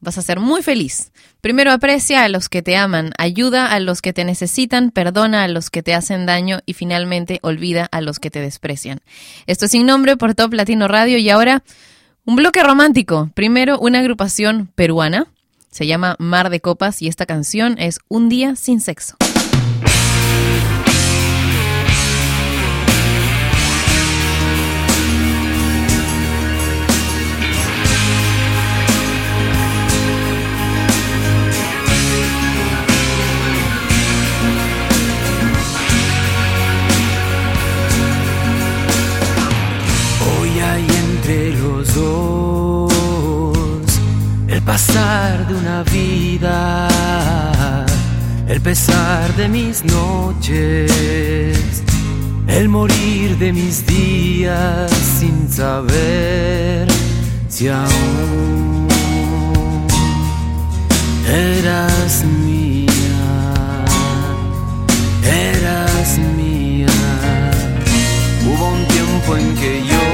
vas 0.00 0.18
a 0.18 0.22
ser 0.22 0.40
muy 0.40 0.60
feliz. 0.60 1.12
Primero 1.40 1.70
aprecia 1.70 2.24
a 2.24 2.28
los 2.28 2.48
que 2.48 2.62
te 2.62 2.76
aman, 2.76 3.12
ayuda 3.16 3.70
a 3.70 3.78
los 3.78 4.02
que 4.02 4.12
te 4.12 4.24
necesitan, 4.24 4.90
perdona 4.90 5.44
a 5.44 5.48
los 5.48 5.70
que 5.70 5.84
te 5.84 5.94
hacen 5.94 6.26
daño 6.26 6.58
y 6.66 6.72
finalmente 6.72 7.38
olvida 7.42 7.86
a 7.92 8.00
los 8.00 8.18
que 8.18 8.32
te 8.32 8.40
desprecian. 8.40 8.98
Esto 9.46 9.66
es 9.66 9.70
sin 9.70 9.86
nombre 9.86 10.16
por 10.16 10.34
Top 10.34 10.52
Latino 10.52 10.88
Radio 10.88 11.18
y 11.18 11.30
ahora 11.30 11.62
un 12.24 12.34
bloque 12.34 12.60
romántico. 12.64 13.30
Primero 13.34 13.78
una 13.78 14.00
agrupación 14.00 14.68
peruana, 14.74 15.28
se 15.70 15.86
llama 15.86 16.16
Mar 16.18 16.50
de 16.50 16.58
Copas 16.58 17.02
y 17.02 17.06
esta 17.06 17.24
canción 17.24 17.76
es 17.78 18.00
Un 18.08 18.28
día 18.28 18.56
sin 18.56 18.80
sexo. 18.80 19.14
Pasar 44.68 45.48
de 45.48 45.54
una 45.54 45.82
vida, 45.82 46.88
el 48.46 48.60
pesar 48.60 49.34
de 49.34 49.48
mis 49.48 49.82
noches, 49.82 51.82
el 52.46 52.68
morir 52.68 53.38
de 53.38 53.54
mis 53.54 53.86
días 53.86 54.92
sin 55.18 55.50
saber 55.50 56.86
si 57.48 57.68
aún 57.68 58.88
eras 61.26 62.24
mía, 62.44 63.24
eras 65.24 66.18
mía. 66.36 66.88
Hubo 68.46 68.68
un 68.76 68.84
tiempo 68.88 69.36
en 69.38 69.54
que 69.60 69.72
yo 69.92 70.06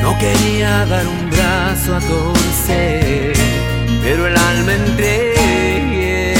no 0.00 0.16
quería 0.16 0.86
dar 0.86 1.08
un 1.08 1.23
brazo 1.34 1.96
a 1.96 2.00
torcer, 2.00 3.32
pero 4.02 4.26
el 4.26 4.36
alma 4.36 4.74
entregué 4.74 6.34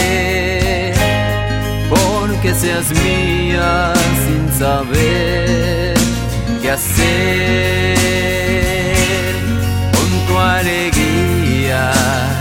porque 1.90 2.54
seas 2.54 2.90
mía 3.02 3.92
sin 4.24 4.52
saber 4.58 5.94
qué 6.62 6.70
hacer 6.70 7.96
con 9.92 10.10
tu 10.26 10.38
alegría. 10.38 12.33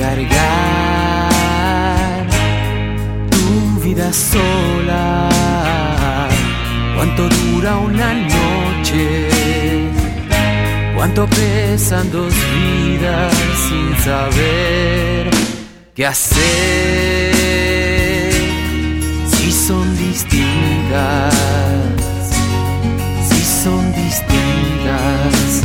Cargar 0.00 1.28
tu 3.30 3.80
vida 3.84 4.12
sola? 4.12 5.28
¿Cuánto 6.96 7.28
dura 7.28 7.76
una 7.76 8.14
noche? 8.14 9.28
¿Cuánto 10.96 11.26
pesan 11.26 12.10
dos 12.10 12.32
vidas 12.54 13.34
sin 13.66 13.88
saber 14.04 15.30
qué 15.94 16.06
hacer? 16.06 16.40
Si 19.32 19.52
son 19.52 19.86
distintas, 19.98 21.34
si 23.28 23.42
son 23.62 23.82
distintas. 23.92 25.62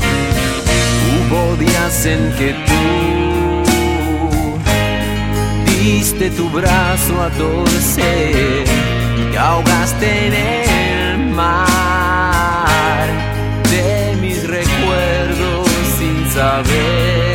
Hubo 1.07 1.55
días 1.57 2.05
en 2.05 2.21
que 2.37 2.49
tú 2.67 3.24
diste 5.85 6.31
tu 6.31 6.49
brazo 6.49 7.21
a 7.21 7.29
torcer, 7.29 8.65
te 9.31 9.37
ahogaste 9.37 10.27
en 10.27 10.33
el 10.33 11.17
mar. 11.29 13.07
De 13.69 14.15
mis 14.19 14.47
recuerdos 14.47 15.67
sin 15.97 16.17
saber 16.31 17.34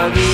aún 0.00 0.31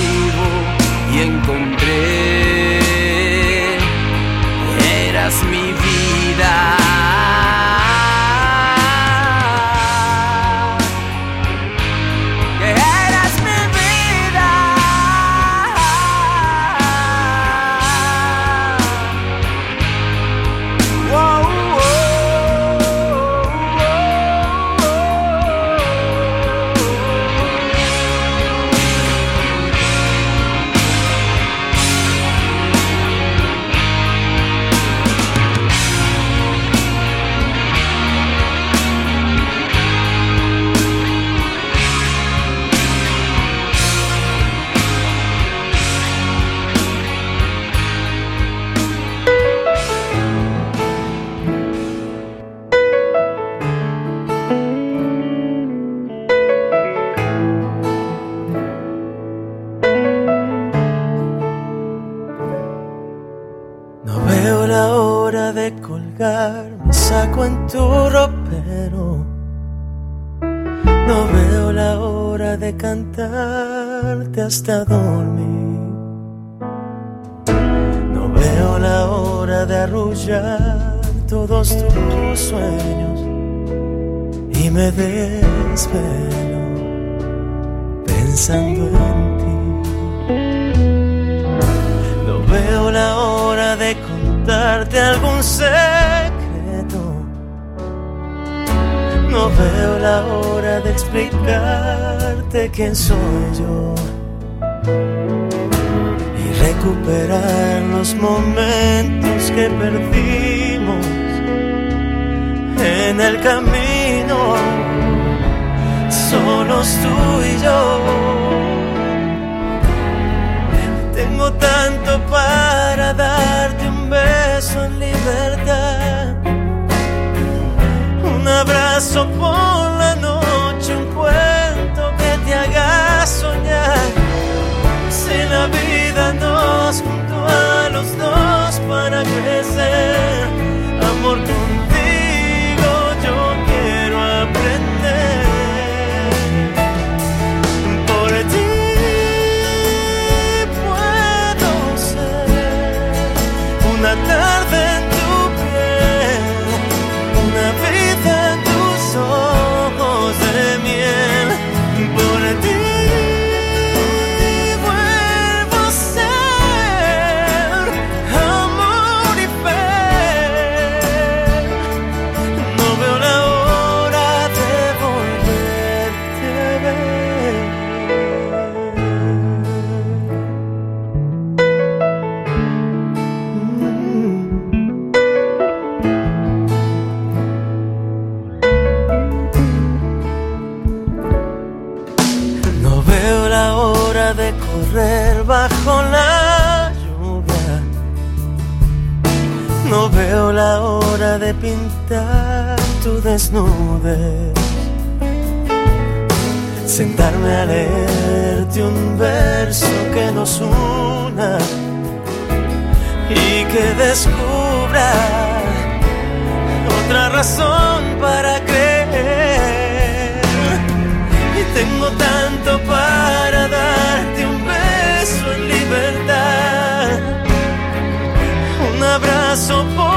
abrazo 229.58 229.84
por 229.96 230.07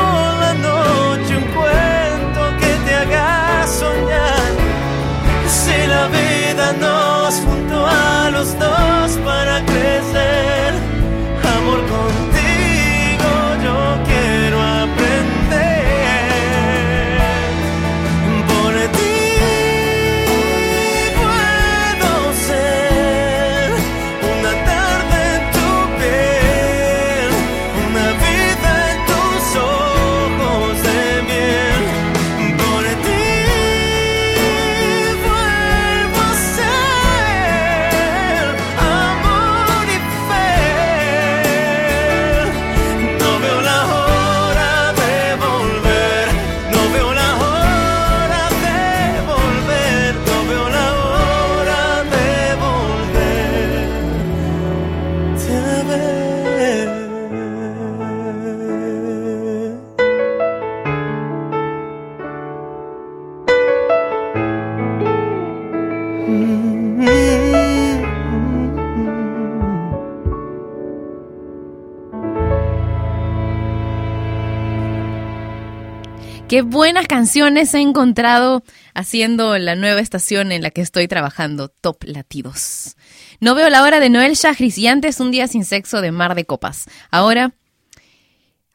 Qué 76.51 76.63
buenas 76.63 77.07
canciones 77.07 77.73
he 77.73 77.79
encontrado 77.79 78.61
haciendo 78.93 79.57
la 79.57 79.77
nueva 79.77 80.01
estación 80.01 80.51
en 80.51 80.61
la 80.61 80.69
que 80.69 80.81
estoy 80.81 81.07
trabajando, 81.07 81.69
Top 81.69 82.03
Latidos. 82.03 82.97
No 83.39 83.55
veo 83.55 83.69
la 83.69 83.83
hora 83.83 84.01
de 84.01 84.09
Noel 84.09 84.33
Shahris 84.33 84.77
y 84.77 84.87
antes 84.87 85.21
un 85.21 85.31
día 85.31 85.47
sin 85.47 85.63
sexo 85.63 86.01
de 86.01 86.11
Mar 86.11 86.35
de 86.35 86.43
Copas. 86.43 86.89
Ahora, 87.09 87.53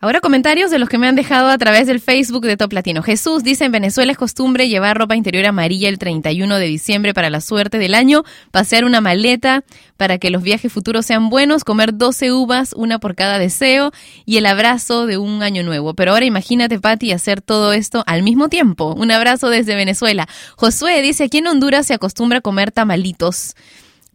ahora 0.06 0.20
comentarios 0.20 0.70
de 0.70 0.78
los 0.78 0.88
que 0.88 0.98
me 0.98 1.08
han 1.08 1.16
dejado 1.16 1.48
a 1.48 1.58
través 1.58 1.88
del 1.88 1.98
Facebook 2.00 2.46
de 2.46 2.56
Top 2.56 2.72
Latino. 2.72 3.02
Jesús 3.02 3.42
dice, 3.42 3.64
en 3.64 3.72
Venezuela 3.72 4.12
es 4.12 4.18
costumbre 4.18 4.68
llevar 4.68 4.96
ropa 4.96 5.16
interior 5.16 5.44
amarilla 5.46 5.88
el 5.88 5.98
31 5.98 6.58
de 6.58 6.66
diciembre 6.66 7.12
para 7.12 7.28
la 7.28 7.40
suerte 7.40 7.78
del 7.78 7.92
año, 7.92 8.22
pasear 8.52 8.84
una 8.84 9.00
maleta 9.00 9.64
para 9.96 10.18
que 10.18 10.30
los 10.30 10.42
viajes 10.42 10.72
futuros 10.72 11.06
sean 11.06 11.28
buenos, 11.28 11.64
comer 11.64 11.96
12 11.96 12.32
uvas, 12.32 12.72
una 12.74 13.00
por 13.00 13.16
cada 13.16 13.40
deseo 13.40 13.90
y 14.24 14.36
el 14.36 14.46
abrazo 14.46 15.06
de 15.06 15.18
un 15.18 15.42
año 15.42 15.64
nuevo. 15.64 15.94
Pero 15.94 16.12
ahora 16.12 16.24
imagínate, 16.24 16.78
Patti, 16.78 17.10
hacer 17.10 17.40
todo 17.40 17.72
esto 17.72 18.04
al 18.06 18.22
mismo 18.22 18.48
tiempo. 18.48 18.94
Un 18.94 19.10
abrazo 19.10 19.48
desde 19.48 19.74
Venezuela. 19.74 20.28
Josué 20.56 21.02
dice, 21.02 21.24
aquí 21.24 21.38
en 21.38 21.48
Honduras 21.48 21.86
se 21.86 21.94
acostumbra 21.94 22.38
a 22.38 22.42
comer 22.42 22.70
tamalitos 22.70 23.54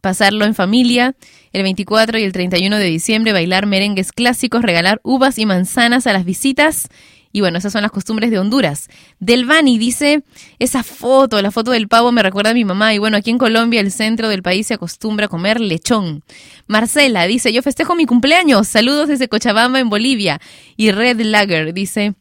pasarlo 0.02 0.45
en 0.45 0.56
familia, 0.56 1.15
el 1.53 1.64
24 1.64 2.18
y 2.18 2.23
el 2.23 2.34
31 2.34 2.78
de 2.78 2.86
diciembre 2.86 3.34
bailar 3.34 3.65
merengues 3.65 4.11
clásicos, 4.11 4.64
regalar 4.64 4.99
uvas 5.03 5.38
y 5.38 5.45
manzanas 5.45 6.07
a 6.07 6.14
las 6.14 6.26
visitas. 6.26 6.90
Y 7.34 7.40
bueno, 7.40 7.57
esas 7.57 7.72
son 7.72 7.82
las 7.82 7.91
costumbres 7.91 8.30
de 8.30 8.40
Honduras. 8.40 8.90
Delvani 9.19 9.78
dice, 9.78 10.23
esa 10.60 10.84
foto, 10.84 11.41
la 11.41 11.52
foto 11.52 11.72
del 11.72 11.88
pavo 11.88 12.11
me 12.11 12.23
recuerda 12.23 12.49
a 12.49 12.53
mi 12.53 12.65
mamá. 12.65 12.94
Y 12.94 12.98
bueno, 12.98 13.15
aquí 13.15 13.30
en 13.30 13.38
Colombia, 13.38 13.80
el 13.80 13.91
centro 13.91 14.28
del 14.28 14.44
país 14.44 14.68
se 14.68 14.73
acostumbra 14.73 15.28
a 15.28 15.30
comer 15.30 15.61
lechón. 15.61 16.23
Marcela 16.68 17.26
dice, 17.28 17.53
yo 17.53 17.61
festejo 17.61 17.95
mi 17.95 18.06
cumpleaños. 18.06 18.68
Saludos 18.68 19.07
desde 19.07 19.30
Cochabamba, 19.30 19.80
en 19.80 19.90
Bolivia. 19.90 20.41
Y 20.76 20.91
Red 20.91 21.22
Lager 21.22 21.73
dice, 21.73 22.15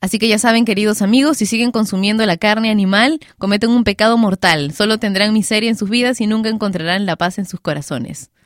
Así 0.00 0.18
que 0.18 0.28
ya 0.28 0.38
saben, 0.38 0.64
queridos 0.64 1.02
amigos, 1.02 1.38
si 1.38 1.46
siguen 1.46 1.72
consumiendo 1.72 2.24
la 2.26 2.36
carne 2.36 2.70
animal, 2.70 3.18
cometen 3.38 3.70
un 3.70 3.84
pecado 3.84 4.16
mortal. 4.18 4.72
Solo 4.72 4.98
tendrán 4.98 5.32
miseria 5.32 5.70
en 5.70 5.76
sus 5.76 5.90
vidas 5.90 6.20
y 6.20 6.26
nunca 6.26 6.48
encontrarán 6.48 7.06
la 7.06 7.16
paz 7.16 7.38
en 7.38 7.46
sus 7.46 7.60
corazones. 7.60 8.30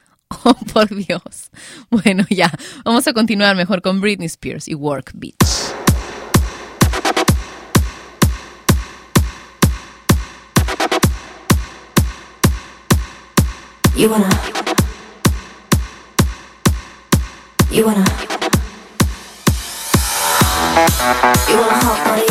Oh, 0.45 0.55
por 0.73 0.89
Dios. 0.95 1.51
Bueno, 1.91 2.25
ya, 2.31 2.53
vamos 2.85 3.05
a 3.09 3.13
continuar 3.13 3.57
mejor 3.57 3.83
con 3.83 4.01
Britney 4.01 4.27
Spears 4.27 4.69
y 4.69 4.77
Work 4.77 5.11
Beats. 5.15 5.75
You 20.71 21.59
want 21.59 21.75
a 21.75 21.79
hot 21.83 21.99
body? 22.07 22.31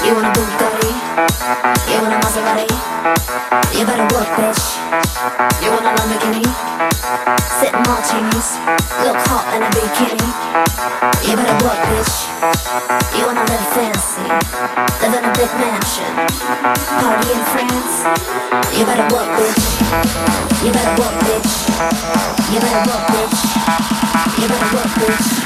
You 0.00 0.16
want 0.16 0.24
a 0.24 0.32
Bugatti? 0.32 0.88
You 1.84 2.00
want 2.00 2.16
a 2.16 2.18
Maserati? 2.24 2.64
You 3.76 3.84
better 3.84 4.08
work, 4.08 4.30
bitch. 4.40 4.80
You 5.60 5.68
want 5.68 5.84
a 5.84 5.92
Lamborghini? 6.00 6.48
Sit 7.60 7.76
martinis, 7.84 8.56
look 9.04 9.20
hot 9.28 9.52
in 9.52 9.60
a 9.60 9.68
bikini. 9.68 10.24
You 11.28 11.36
better 11.36 11.60
work, 11.60 11.76
bitch. 11.92 12.24
You 13.20 13.28
want 13.28 13.36
a 13.36 13.44
live 13.52 13.68
fancy, 13.76 14.24
living 15.04 15.20
in 15.20 15.28
a 15.28 15.32
big 15.36 15.52
mansion, 15.60 16.12
party 16.96 17.36
in 17.36 17.42
France. 17.52 17.96
You 18.72 18.88
better 18.88 19.04
work, 19.12 19.28
bitch. 19.36 19.60
You 20.64 20.72
better 20.72 20.94
work, 20.96 21.14
bitch. 21.20 21.52
You 22.48 22.60
better 22.64 22.80
work, 22.88 23.04
bitch. 23.12 23.38
You 24.40 24.48
better 24.48 24.70
work, 24.72 24.92
bitch. 25.04 25.45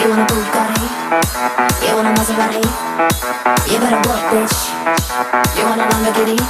You 0.00 0.08
want 0.08 0.24
a 0.24 0.26
Bugatti? 0.32 0.88
You 1.84 1.92
want 1.92 2.08
a 2.08 2.12
Maserati? 2.16 2.64
You 3.68 3.76
better 3.76 4.00
work, 4.08 4.24
bitch. 4.32 4.56
You 5.52 5.64
want 5.68 5.80
a 5.80 5.84
Lamborghini? 5.84 6.40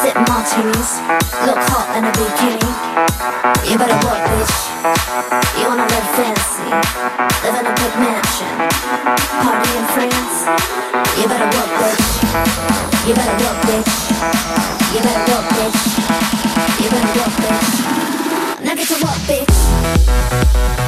Sip 0.00 0.16
martinis, 0.24 1.04
look 1.44 1.60
hot 1.68 1.92
in 1.98 2.08
a 2.08 2.12
bikini. 2.16 2.64
You 3.68 3.76
better 3.76 4.00
work, 4.08 4.24
bitch. 4.24 4.56
You 5.60 5.68
wanna 5.68 5.84
live 5.84 6.08
fancy, 6.16 6.70
live 7.44 7.56
in 7.60 7.66
a 7.68 7.74
big 7.76 7.92
mansion, 8.00 8.56
party 9.44 9.70
in 9.76 9.84
France. 9.92 10.48
You 11.20 11.28
better 11.28 11.50
work, 11.52 11.70
bitch. 11.76 12.08
You 13.04 13.14
better 13.14 13.36
work, 13.44 13.58
bitch. 13.68 13.92
You 14.96 15.00
better 15.04 15.24
work, 15.28 15.46
bitch. 15.60 15.80
You 16.80 16.88
better 16.88 17.12
work, 17.20 17.34
bitch. 17.44 18.64
Now 18.64 18.74
get 18.74 18.88
to 18.88 18.96
work, 19.04 19.20
bitch. 19.28 20.87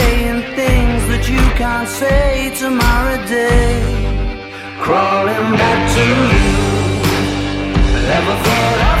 Saying 0.00 0.40
things 0.60 1.00
that 1.12 1.24
you 1.32 1.42
can't 1.60 1.88
say 1.88 2.52
tomorrow 2.62 3.18
day. 3.26 3.72
Crawling 4.84 5.48
back 5.60 5.80
to 5.96 6.04
you. 6.32 6.46
Never 8.12 8.34
thought 8.44 8.80
of 8.90 9.00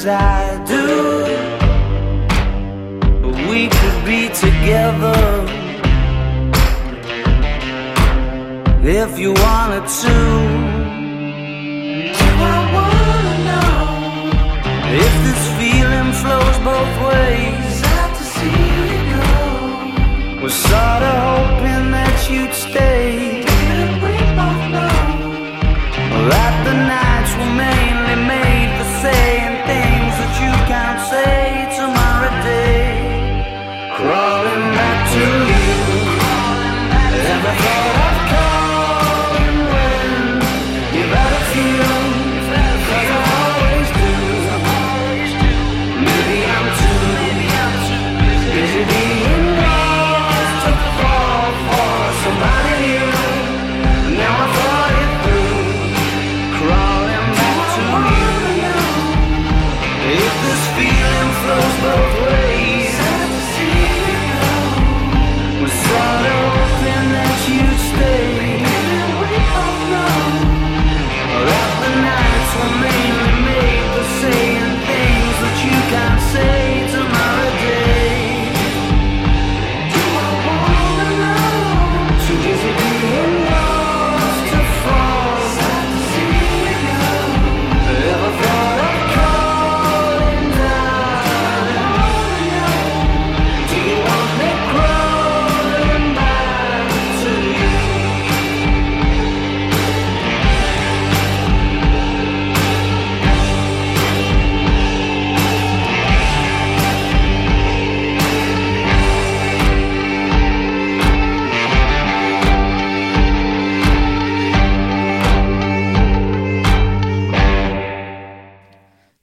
as 0.00 0.06
I 0.06 0.64
do. 0.64 0.86
But 3.22 3.34
we 3.50 3.68
could 3.68 3.98
be 4.04 4.28
together 4.44 5.20
if 8.82 9.18
you 9.18 9.32
wanted 9.46 9.86
to. 10.02 10.16
Do 12.18 12.28
I 12.54 12.58
wanna 12.76 13.36
know 13.48 13.74
if 15.04 15.14
this 15.26 15.42
feeling 15.58 16.12
flows 16.20 16.56
both 16.70 16.94
ways? 17.08 17.66
Sad 17.82 18.10
to 18.18 18.24
see 18.36 18.60
you 18.76 18.88
go. 19.14 20.42
Was 20.42 20.54
sorta 20.54 21.12
hoping 21.28 21.86
that 21.96 22.18
you'd 22.30 22.54
stay. 22.54 23.44
Didn't 23.48 23.96
we 24.04 24.14
both 24.38 24.64
know 24.76 25.02
that 26.32 26.54
the 26.66 26.74
nights 26.94 27.32
were 27.38 27.54
made 27.62 27.79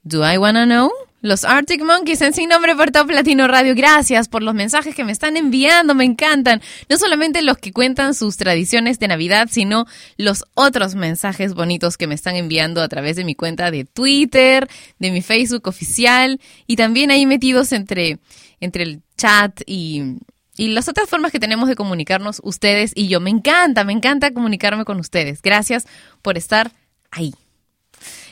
Do 0.08 0.24
I 0.24 0.38
Wanna 0.38 0.64
Know? 0.64 0.90
Los 1.20 1.44
Arctic 1.44 1.82
Monkeys 1.82 2.22
en 2.22 2.32
Sin 2.32 2.48
Nombre 2.48 2.74
por 2.74 2.90
Top 2.92 3.10
Latino 3.10 3.46
Radio. 3.46 3.74
Gracias 3.74 4.28
por 4.28 4.42
los 4.42 4.54
mensajes 4.54 4.94
que 4.94 5.04
me 5.04 5.12
están 5.12 5.36
enviando, 5.36 5.94
me 5.94 6.04
encantan. 6.04 6.62
No 6.88 6.96
solamente 6.96 7.42
los 7.42 7.58
que 7.58 7.72
cuentan 7.72 8.14
sus 8.14 8.38
tradiciones 8.38 8.98
de 8.98 9.08
Navidad, 9.08 9.48
sino 9.50 9.84
los 10.16 10.44
otros 10.54 10.94
mensajes 10.94 11.52
bonitos 11.52 11.98
que 11.98 12.06
me 12.06 12.14
están 12.14 12.36
enviando 12.36 12.80
a 12.80 12.88
través 12.88 13.16
de 13.16 13.24
mi 13.24 13.34
cuenta 13.34 13.70
de 13.70 13.84
Twitter, 13.84 14.66
de 14.98 15.10
mi 15.10 15.20
Facebook 15.20 15.68
oficial 15.68 16.40
y 16.66 16.76
también 16.76 17.10
ahí 17.10 17.26
metidos 17.26 17.72
entre, 17.72 18.18
entre 18.60 18.84
el 18.84 19.02
chat 19.18 19.60
y, 19.66 20.16
y 20.56 20.68
las 20.68 20.88
otras 20.88 21.10
formas 21.10 21.32
que 21.32 21.40
tenemos 21.40 21.68
de 21.68 21.76
comunicarnos 21.76 22.40
ustedes 22.44 22.92
y 22.94 23.08
yo. 23.08 23.20
Me 23.20 23.30
encanta, 23.30 23.84
me 23.84 23.92
encanta 23.92 24.32
comunicarme 24.32 24.86
con 24.86 25.00
ustedes. 25.00 25.42
Gracias 25.42 25.86
por 26.22 26.38
estar 26.38 26.72
ahí. 27.10 27.34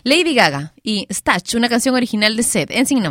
Lady 0.05 0.35
Gaga 0.35 0.73
y 0.83 1.07
Stach, 1.11 1.55
una 1.55 1.69
canción 1.69 1.95
original 1.95 2.37
de 2.37 2.43
Seth 2.43 2.71
en 2.71 2.87
Sin 2.87 3.03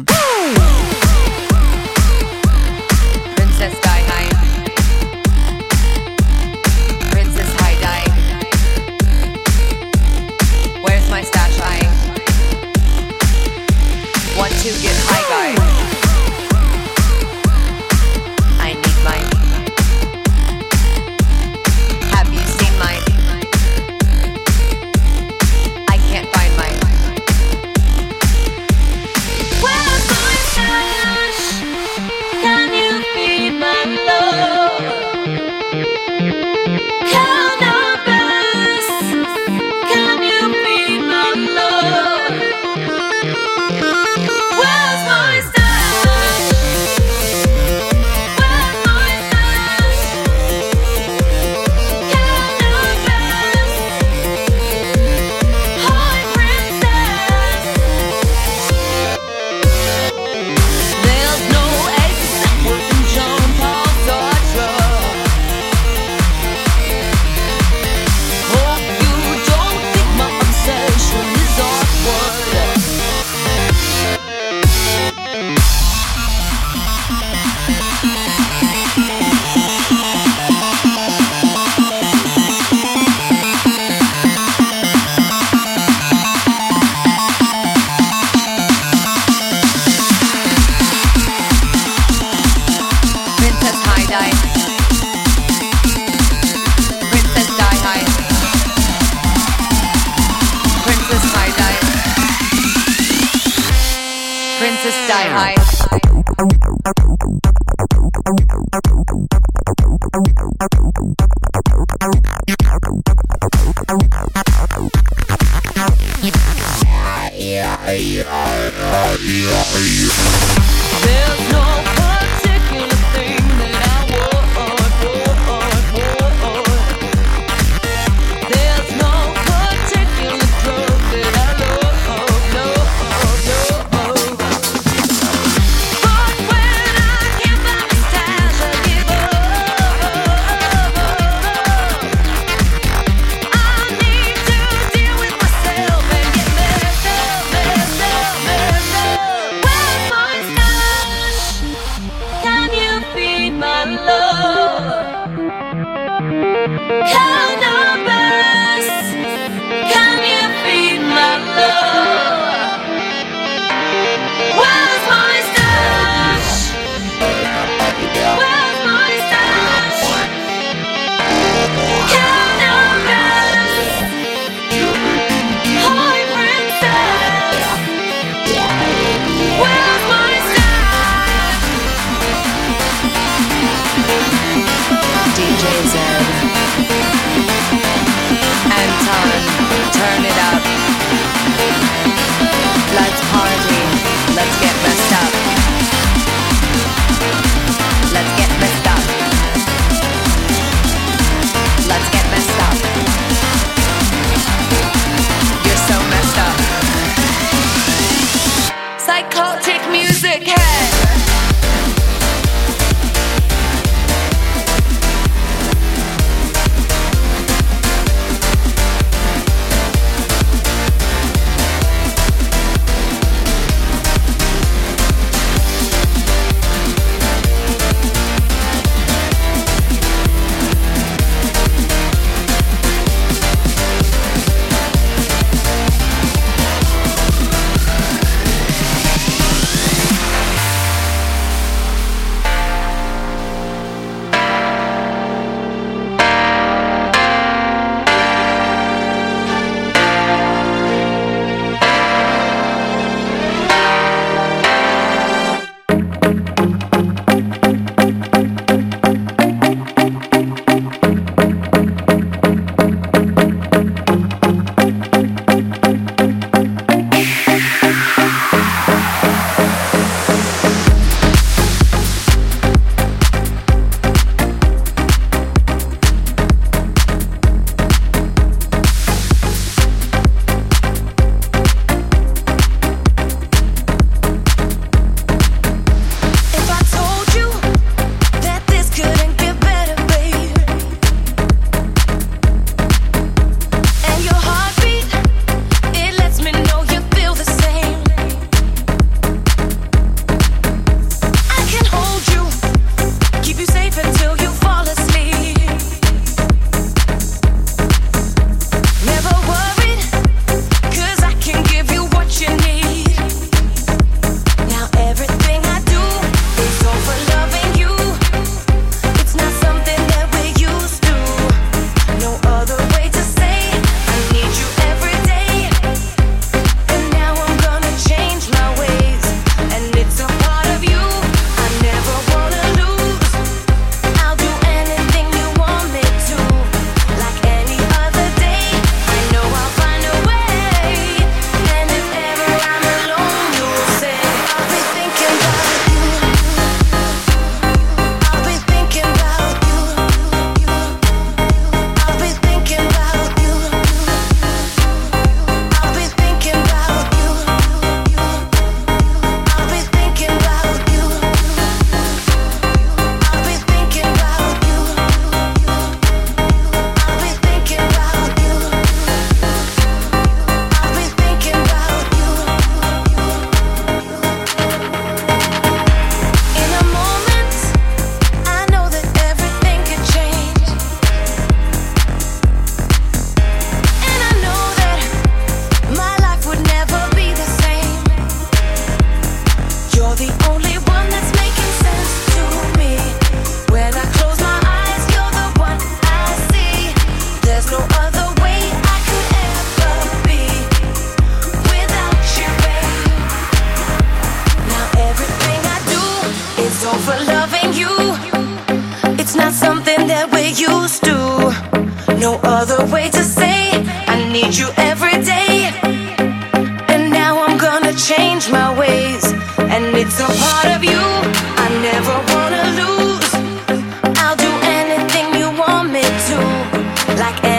Like 427.18 427.55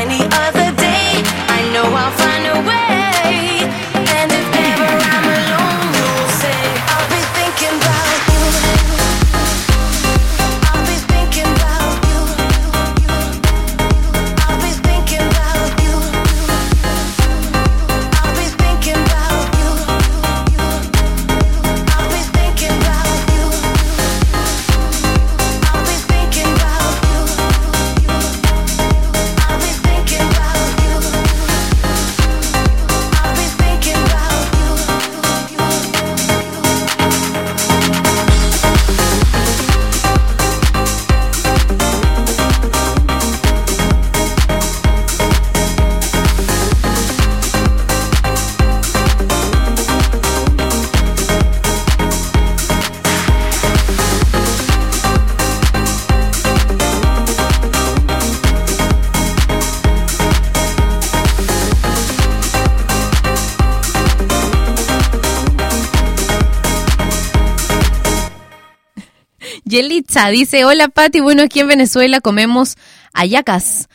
Dice, 70.17 70.65
hola 70.65 70.89
Pati, 70.89 71.21
bueno, 71.21 71.43
aquí 71.43 71.61
en 71.61 71.69
Venezuela 71.69 72.23
comemos 72.23 72.77
ayacas. 73.13 73.89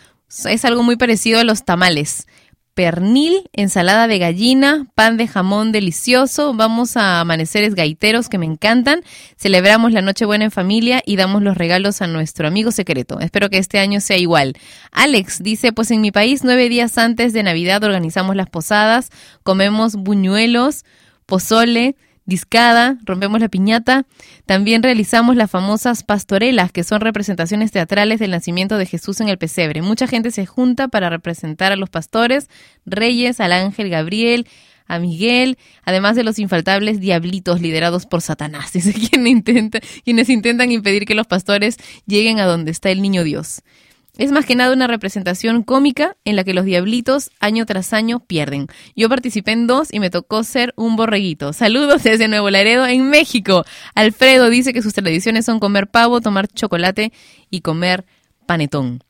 Es 0.46 0.64
algo 0.66 0.84
muy 0.84 0.96
parecido 0.96 1.40
a 1.40 1.44
los 1.44 1.66
tamales. 1.66 2.28
Pernil, 2.76 3.50
ensalada 3.54 4.08
de 4.08 4.20
gallina, 4.20 4.86
pan 4.94 5.18
de 5.18 5.28
jamón 5.28 5.72
delicioso. 5.72 6.54
Vamos 6.54 6.96
a 6.96 7.22
amaneceres 7.22 7.74
gaiteros 7.74 8.30
que 8.30 8.38
me 8.38 8.46
encantan. 8.46 9.02
Celebramos 9.36 9.94
la 9.94 10.04
Nochebuena 10.04 10.46
en 10.46 10.52
familia 10.52 11.02
y 11.06 11.16
damos 11.16 11.42
los 11.42 11.58
regalos 11.58 12.04
a 12.04 12.08
nuestro 12.08 12.48
amigo 12.48 12.72
secreto. 12.72 13.20
Espero 13.20 13.50
que 13.50 13.58
este 13.58 13.80
año 13.80 14.00
sea 14.00 14.18
igual. 14.18 14.54
Alex 14.92 15.42
dice, 15.42 15.74
pues 15.74 15.90
en 15.90 16.02
mi 16.02 16.12
país 16.12 16.44
nueve 16.44 16.70
días 16.70 17.00
antes 17.00 17.34
de 17.34 17.42
Navidad 17.42 17.84
organizamos 17.84 18.36
las 18.36 18.50
posadas, 18.50 19.10
comemos 19.44 19.96
buñuelos, 19.96 20.86
pozole, 21.26 21.96
discada, 22.32 22.98
rompemos 23.04 23.42
la 23.42 23.50
piñata. 23.50 24.06
También 24.46 24.82
realizamos 24.82 25.36
las 25.36 25.52
famosas 25.52 26.04
pastorelas, 26.04 26.72
que 26.72 26.86
son 26.86 27.02
representaciones 27.02 27.74
teatrales 27.74 28.20
del 28.20 28.32
nacimiento 28.32 28.78
de 28.78 28.86
Jesús 28.86 29.20
en 29.20 29.28
el 29.28 29.38
pesebre. 29.38 29.82
Mucha 29.82 30.08
gente 30.08 30.32
se 30.32 30.46
junta 30.46 30.88
para 30.88 31.10
representar 31.10 31.74
a 31.74 31.76
los 31.76 31.90
pastores, 31.90 32.50
reyes, 32.86 33.42
al 33.42 33.52
ángel 33.52 33.90
Gabriel, 33.90 34.48
a 34.88 34.98
Miguel, 35.00 35.58
además 35.84 36.16
de 36.16 36.24
los 36.24 36.40
infaltables 36.40 37.02
diablitos 37.02 37.60
liderados 37.60 38.06
por 38.06 38.22
Satanás, 38.22 38.72
quienes 40.04 40.30
intentan 40.30 40.72
impedir 40.72 41.06
que 41.06 41.16
los 41.16 41.28
pastores 41.28 41.78
lleguen 42.08 42.40
a 42.40 42.46
donde 42.46 42.72
está 42.72 42.92
el 42.92 43.02
niño 43.02 43.26
Dios. 43.26 43.62
Es 44.18 44.32
más 44.32 44.46
que 44.46 44.56
nada 44.56 44.74
una 44.74 44.88
representación 44.88 45.64
cómica 45.64 46.18
en 46.26 46.36
la 46.36 46.44
que 46.44 46.54
los 46.54 46.66
diablitos 46.66 47.32
año 47.40 47.66
tras 47.66 47.94
año 47.94 48.20
pierden. 48.20 48.68
Yo 48.96 49.08
participé 49.08 49.52
en 49.54 49.68
dos 49.68 49.94
y 49.94 50.00
me 50.00 50.10
tocó 50.10 50.44
ser 50.44 50.74
un 50.76 50.96
borreguito. 50.96 51.54
Saludos 51.54 52.04
desde 52.04 52.28
Nuevo 52.28 52.50
Laredo, 52.50 52.86
en 52.86 53.10
México. 53.10 53.64
Alfredo 53.96 54.50
dice 54.50 54.74
que 54.74 54.82
sus 54.82 54.94
tradiciones 54.94 55.46
son 55.46 55.60
comer 55.60 55.88
pavo, 55.88 56.20
tomar 56.20 56.48
chocolate 56.48 57.14
y 57.50 57.62
comer 57.62 58.06
panetón. 58.46 59.02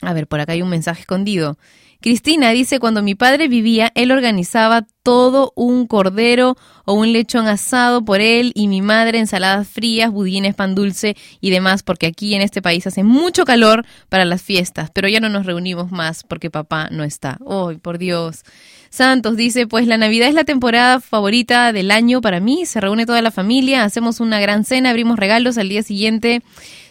A 0.00 0.12
ver, 0.14 0.26
por 0.26 0.40
acá 0.40 0.52
hay 0.52 0.62
un 0.62 0.70
mensaje 0.70 1.02
escondido. 1.02 1.58
Cristina 2.04 2.50
dice, 2.50 2.80
cuando 2.80 3.02
mi 3.02 3.14
padre 3.14 3.48
vivía, 3.48 3.90
él 3.94 4.12
organizaba 4.12 4.86
todo 5.02 5.54
un 5.56 5.86
cordero 5.86 6.54
o 6.84 6.92
un 6.92 7.14
lechón 7.14 7.46
asado 7.46 8.04
por 8.04 8.20
él 8.20 8.52
y 8.54 8.68
mi 8.68 8.82
madre 8.82 9.18
ensaladas 9.18 9.66
frías, 9.66 10.10
budines, 10.10 10.54
pan 10.54 10.74
dulce 10.74 11.16
y 11.40 11.48
demás, 11.48 11.82
porque 11.82 12.04
aquí 12.04 12.34
en 12.34 12.42
este 12.42 12.60
país 12.60 12.86
hace 12.86 13.04
mucho 13.04 13.46
calor 13.46 13.86
para 14.10 14.26
las 14.26 14.42
fiestas, 14.42 14.90
pero 14.92 15.08
ya 15.08 15.18
no 15.18 15.30
nos 15.30 15.46
reunimos 15.46 15.92
más 15.92 16.24
porque 16.24 16.50
papá 16.50 16.90
no 16.90 17.04
está. 17.04 17.38
¡Ay, 17.48 17.78
por 17.78 17.96
Dios! 17.96 18.42
Santos 18.90 19.38
dice, 19.38 19.66
pues 19.66 19.86
la 19.86 19.96
Navidad 19.96 20.28
es 20.28 20.34
la 20.34 20.44
temporada 20.44 21.00
favorita 21.00 21.72
del 21.72 21.90
año 21.90 22.20
para 22.20 22.38
mí, 22.38 22.66
se 22.66 22.82
reúne 22.82 23.06
toda 23.06 23.22
la 23.22 23.30
familia, 23.30 23.82
hacemos 23.82 24.20
una 24.20 24.40
gran 24.40 24.64
cena, 24.64 24.90
abrimos 24.90 25.18
regalos, 25.18 25.56
al 25.56 25.70
día 25.70 25.82
siguiente 25.82 26.42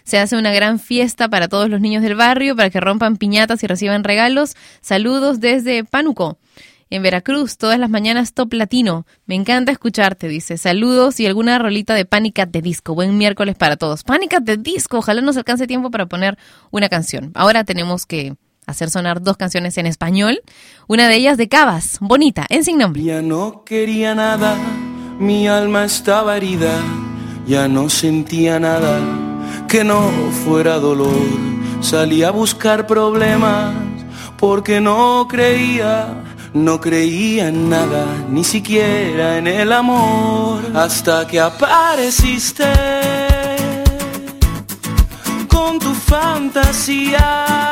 se 0.03 0.19
hace 0.19 0.35
una 0.37 0.51
gran 0.51 0.79
fiesta 0.79 1.29
para 1.29 1.47
todos 1.47 1.69
los 1.69 1.81
niños 1.81 2.03
del 2.03 2.15
barrio, 2.15 2.55
para 2.55 2.69
que 2.69 2.79
rompan 2.79 3.17
piñatas 3.17 3.63
y 3.63 3.67
reciban 3.67 4.03
regalos. 4.03 4.55
Saludos 4.81 5.39
desde 5.39 5.83
Pánuco. 5.83 6.37
En 6.89 7.01
Veracruz, 7.01 7.57
todas 7.57 7.79
las 7.79 7.89
mañanas 7.89 8.33
top 8.33 8.53
latino. 8.53 9.07
Me 9.25 9.33
encanta 9.33 9.71
escucharte, 9.71 10.27
dice. 10.27 10.57
Saludos 10.57 11.19
y 11.19 11.25
alguna 11.25 11.57
rolita 11.57 11.95
de 11.95 12.05
Pánica 12.05 12.45
de 12.45 12.61
Disco. 12.61 12.93
Buen 12.93 13.17
miércoles 13.17 13.55
para 13.55 13.77
todos. 13.77 14.03
Pánica 14.03 14.39
de 14.39 14.57
Disco. 14.57 14.99
Ojalá 14.99 15.21
nos 15.21 15.35
alcance 15.37 15.65
tiempo 15.65 15.89
para 15.89 16.05
poner 16.05 16.37
una 16.69 16.89
canción. 16.89 17.31
Ahora 17.33 17.63
tenemos 17.63 18.05
que 18.05 18.35
hacer 18.67 18.91
sonar 18.91 19.23
dos 19.23 19.37
canciones 19.37 19.77
en 19.79 19.87
español. 19.87 20.41
Una 20.87 21.07
de 21.07 21.15
ellas 21.15 21.37
de 21.37 21.47
Cabas, 21.47 21.97
bonita, 21.99 22.45
en 22.49 22.63
sin 22.63 22.77
nombre. 22.77 23.01
Ya 23.01 23.23
no 23.23 23.63
quería 23.63 24.13
nada, 24.13 24.55
mi 25.17 25.47
alma 25.47 25.85
estaba 25.85 26.37
herida, 26.37 26.79
ya 27.47 27.67
no 27.67 27.89
sentía 27.89 28.59
nada 28.59 29.32
que 29.67 29.83
no 29.83 30.11
fuera 30.45 30.79
dolor. 30.79 31.27
Salí 31.81 32.23
a 32.23 32.31
buscar 32.31 32.87
problemas 32.87 33.73
porque 34.37 34.79
no 34.79 35.27
creía, 35.29 36.23
no 36.53 36.79
creía 36.79 37.47
en 37.47 37.69
nada, 37.69 38.05
ni 38.29 38.43
siquiera 38.43 39.37
en 39.37 39.47
el 39.47 39.71
amor. 39.71 40.61
Hasta 40.75 41.27
que 41.27 41.39
apareciste 41.39 42.65
con 45.47 45.79
tu 45.79 45.93
fantasía. 45.93 47.71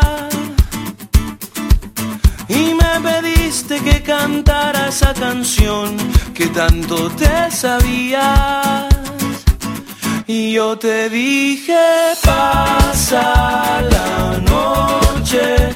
Y 2.47 2.73
me 2.73 3.09
pediste 3.09 3.79
que 3.79 4.01
cantara 4.03 4.89
esa 4.89 5.13
canción 5.13 5.95
que 6.33 6.47
tanto 6.47 7.09
te 7.11 7.49
sabías. 7.51 9.00
Y 10.33 10.53
yo 10.53 10.77
te 10.77 11.09
dije, 11.09 11.77
pasa 12.23 13.81
la 13.81 14.39
noche 14.49 15.75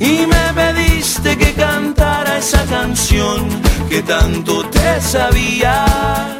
y 0.00 0.26
me 0.26 0.54
pediste 0.54 1.36
que 1.36 1.52
cantara 1.52 2.38
esa 2.38 2.64
canción 2.64 3.46
que 3.88 4.02
tanto 4.02 4.64
te 4.70 5.00
sabías. 5.00 6.38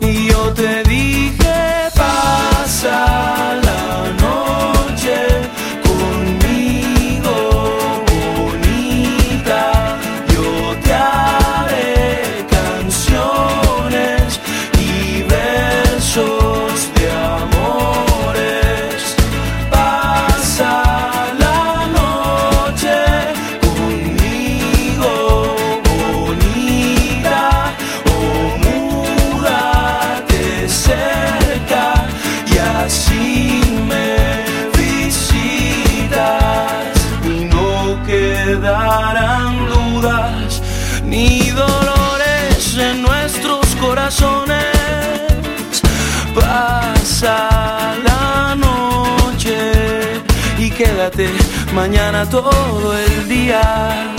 Y 0.00 0.26
yo 0.26 0.52
te 0.52 0.82
dije, 0.84 1.88
pásala. 1.96 3.69
todo 52.28 52.96
el 52.98 53.28
día. 53.28 54.09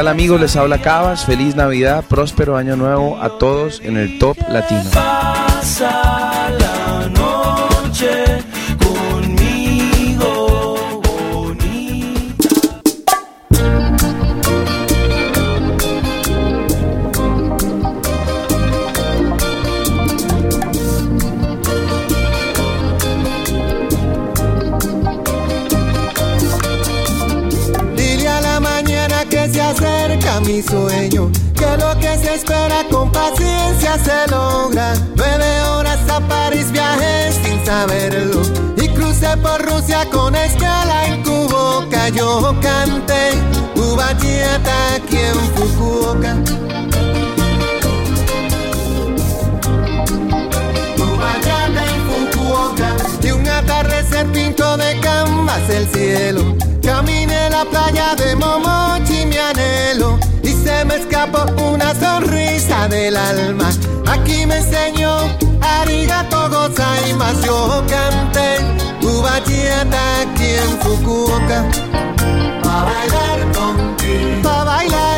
tal 0.00 0.08
amigos? 0.08 0.40
Les 0.40 0.56
habla 0.56 0.78
Cabas. 0.78 1.26
Feliz 1.26 1.54
Navidad, 1.56 2.02
próspero 2.08 2.56
año 2.56 2.74
nuevo 2.74 3.20
a 3.20 3.36
todos 3.36 3.82
en 3.84 3.98
el 3.98 4.18
Top 4.18 4.34
Latino. 4.48 4.80
Nueve 35.20 35.60
horas 35.64 35.98
a 36.08 36.18
París 36.20 36.72
viajé 36.72 37.30
sin 37.44 37.62
saberlo 37.66 38.40
y 38.74 38.88
crucé 38.88 39.36
por 39.36 39.60
Rusia 39.62 40.08
con 40.10 40.34
escala 40.34 41.08
en 41.08 41.22
Cuboca. 41.22 42.08
Yo 42.08 42.56
canté 42.62 43.32
Cubachillata 43.74 44.94
aquí 44.94 45.18
en 45.18 45.34
Fukuoka. 45.54 46.36
cubatieta 50.96 51.82
en 51.84 52.02
Fukuoka. 52.08 52.96
Y 53.22 53.30
un 53.32 53.46
atardecer 53.46 54.26
pinto 54.32 54.78
de 54.78 54.98
canvas 55.00 55.68
el 55.68 55.86
cielo. 55.90 56.56
Caminé 56.82 57.50
la 57.50 57.66
playa 57.66 58.14
de 58.14 58.36
Momochi, 58.36 59.26
mi 59.26 59.36
anhelo 59.36 60.29
me 60.84 60.96
escapó 60.96 61.44
una 61.62 61.94
sonrisa 61.94 62.88
del 62.88 63.16
alma. 63.16 63.70
Aquí 64.06 64.46
me 64.46 64.58
enseñó 64.58 65.16
arigato 65.60 66.48
gozaimasu. 66.48 67.46
Yo 67.46 67.84
canté 67.88 68.58
tu 69.00 69.22
bachillata 69.22 70.20
aquí 70.20 70.50
en 70.64 70.78
Fukuoka. 70.80 71.64
Pa' 72.62 72.84
bailar 72.84 73.52
con 73.54 73.76
contigo. 73.76 74.42
Pa' 74.42 74.64
bailar 74.64 75.09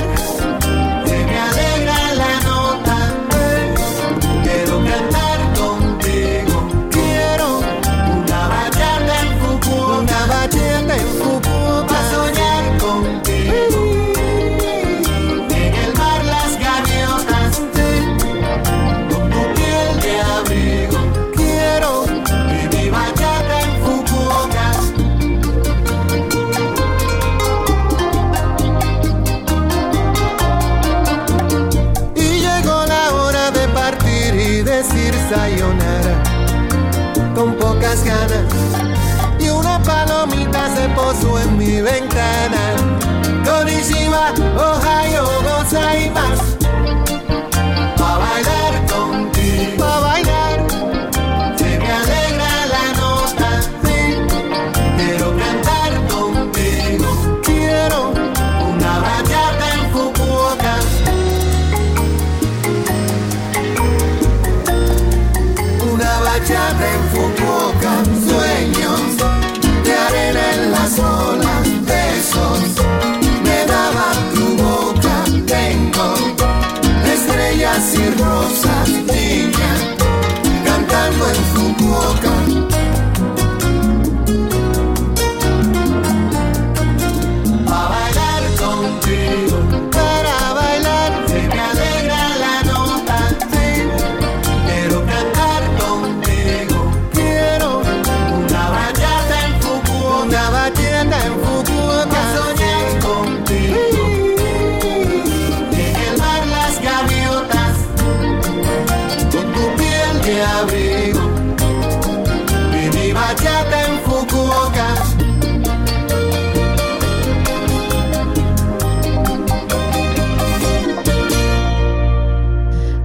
ventana. 41.82 42.61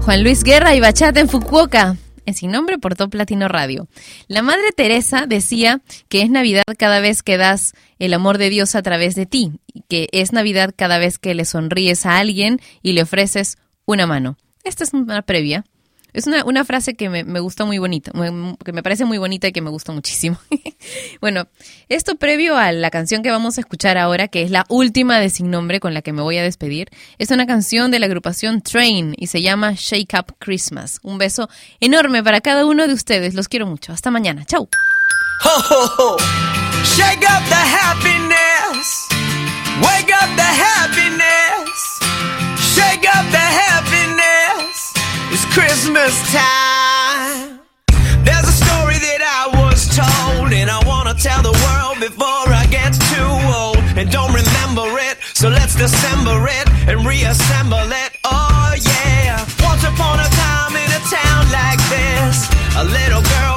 Juan 0.07 0.23
Luis 0.23 0.45
Guerra 0.45 0.73
y 0.73 0.79
Bachata 0.79 1.19
en 1.19 1.27
Fukuoka. 1.27 1.97
En 2.25 2.33
sin 2.33 2.49
nombre 2.49 2.77
por 2.77 2.95
Top 2.95 3.13
Latino 3.13 3.49
Radio. 3.49 3.89
La 4.29 4.41
Madre 4.41 4.71
Teresa 4.73 5.25
decía 5.27 5.81
que 6.07 6.21
es 6.21 6.29
Navidad 6.29 6.63
cada 6.77 7.01
vez 7.01 7.23
que 7.23 7.35
das 7.35 7.73
el 7.99 8.13
amor 8.13 8.37
de 8.37 8.49
Dios 8.49 8.75
a 8.75 8.81
través 8.81 9.15
de 9.15 9.25
ti, 9.25 9.59
que 9.89 10.07
es 10.13 10.31
Navidad 10.31 10.73
cada 10.73 10.97
vez 10.97 11.19
que 11.19 11.35
le 11.35 11.43
sonríes 11.43 12.05
a 12.05 12.19
alguien 12.19 12.61
y 12.81 12.93
le 12.93 13.01
ofreces 13.01 13.57
una 13.85 14.07
mano. 14.07 14.37
Esta 14.63 14.85
es 14.85 14.93
una 14.93 15.23
previa. 15.23 15.65
Es 16.17 16.25
una, 16.25 16.65
frase 16.65 16.95
que 16.95 17.09
me, 17.09 17.39
gusta 17.39 17.63
muy 17.63 17.77
bonita, 17.77 18.11
que 18.65 18.73
me 18.73 18.81
parece 18.81 19.05
muy 19.05 19.19
bonita 19.19 19.49
y 19.49 19.51
que 19.51 19.61
me 19.61 19.69
gusta 19.69 19.91
muchísimo. 19.91 20.39
bueno, 21.21 21.47
esto 21.89 22.15
previo 22.15 22.57
a 22.57 22.71
la 22.71 22.89
canción 22.89 23.21
que 23.21 23.29
vamos 23.29 23.59
a 23.59 23.61
escuchar 23.61 23.99
ahora, 23.99 24.27
que 24.27 24.41
es 24.41 24.49
la 24.49 24.65
última 24.67 25.19
de 25.19 25.29
Sin 25.29 25.51
Nombre 25.51 25.79
con 25.79 25.93
la 25.93 26.01
que 26.01 26.13
me 26.13 26.23
voy 26.23 26.39
a 26.39 26.41
despedir, 26.41 26.89
es 27.19 27.29
una 27.29 27.45
canción 27.45 27.91
de 27.91 27.99
la 27.99 28.07
agrupación 28.07 28.63
Train 28.63 29.13
y 29.15 29.27
se 29.27 29.43
llama 29.43 29.73
Shake 29.75 30.15
Up 30.17 30.37
Christmas. 30.39 30.99
Un 31.03 31.19
beso 31.19 31.49
enorme 31.79 32.23
para 32.23 32.41
cada 32.41 32.65
uno 32.65 32.87
de 32.87 32.95
ustedes. 32.95 33.35
Los 33.35 33.47
quiero 33.47 33.67
mucho. 33.67 33.93
Hasta 33.93 34.09
mañana. 34.09 34.43
Chau. 34.43 34.67
Shake 36.83 37.27
up 37.29 37.43
the 37.47 37.61
happiness. 37.61 39.07
Wake 39.83 40.11
up 40.11 40.35
the 40.35 40.41
happiness. 40.41 41.16
Christmas 45.57 46.13
time. 46.31 47.59
There's 48.21 48.45
a 48.45 48.57
story 48.61 49.01
that 49.01 49.21
I 49.25 49.57
was 49.57 49.89
told, 49.89 50.53
and 50.53 50.69
I 50.69 50.77
wanna 50.85 51.15
tell 51.17 51.41
the 51.41 51.57
world 51.65 51.97
before 51.97 52.45
I 52.53 52.69
get 52.69 52.93
too 52.93 53.33
old. 53.49 53.81
And 53.97 54.05
don't 54.11 54.29
remember 54.29 54.85
it, 55.01 55.17
so 55.33 55.49
let's 55.49 55.73
dissemble 55.73 56.45
it 56.45 56.69
and 56.85 57.01
reassemble 57.01 57.89
it. 57.89 58.11
Oh 58.23 58.69
yeah. 58.77 59.41
Once 59.65 59.81
upon 59.81 60.21
a 60.21 60.29
time 60.29 60.77
in 60.77 60.89
a 60.93 61.01
town 61.09 61.49
like 61.49 61.81
this, 61.89 62.45
a 62.77 62.83
little 62.85 63.25
girl 63.25 63.56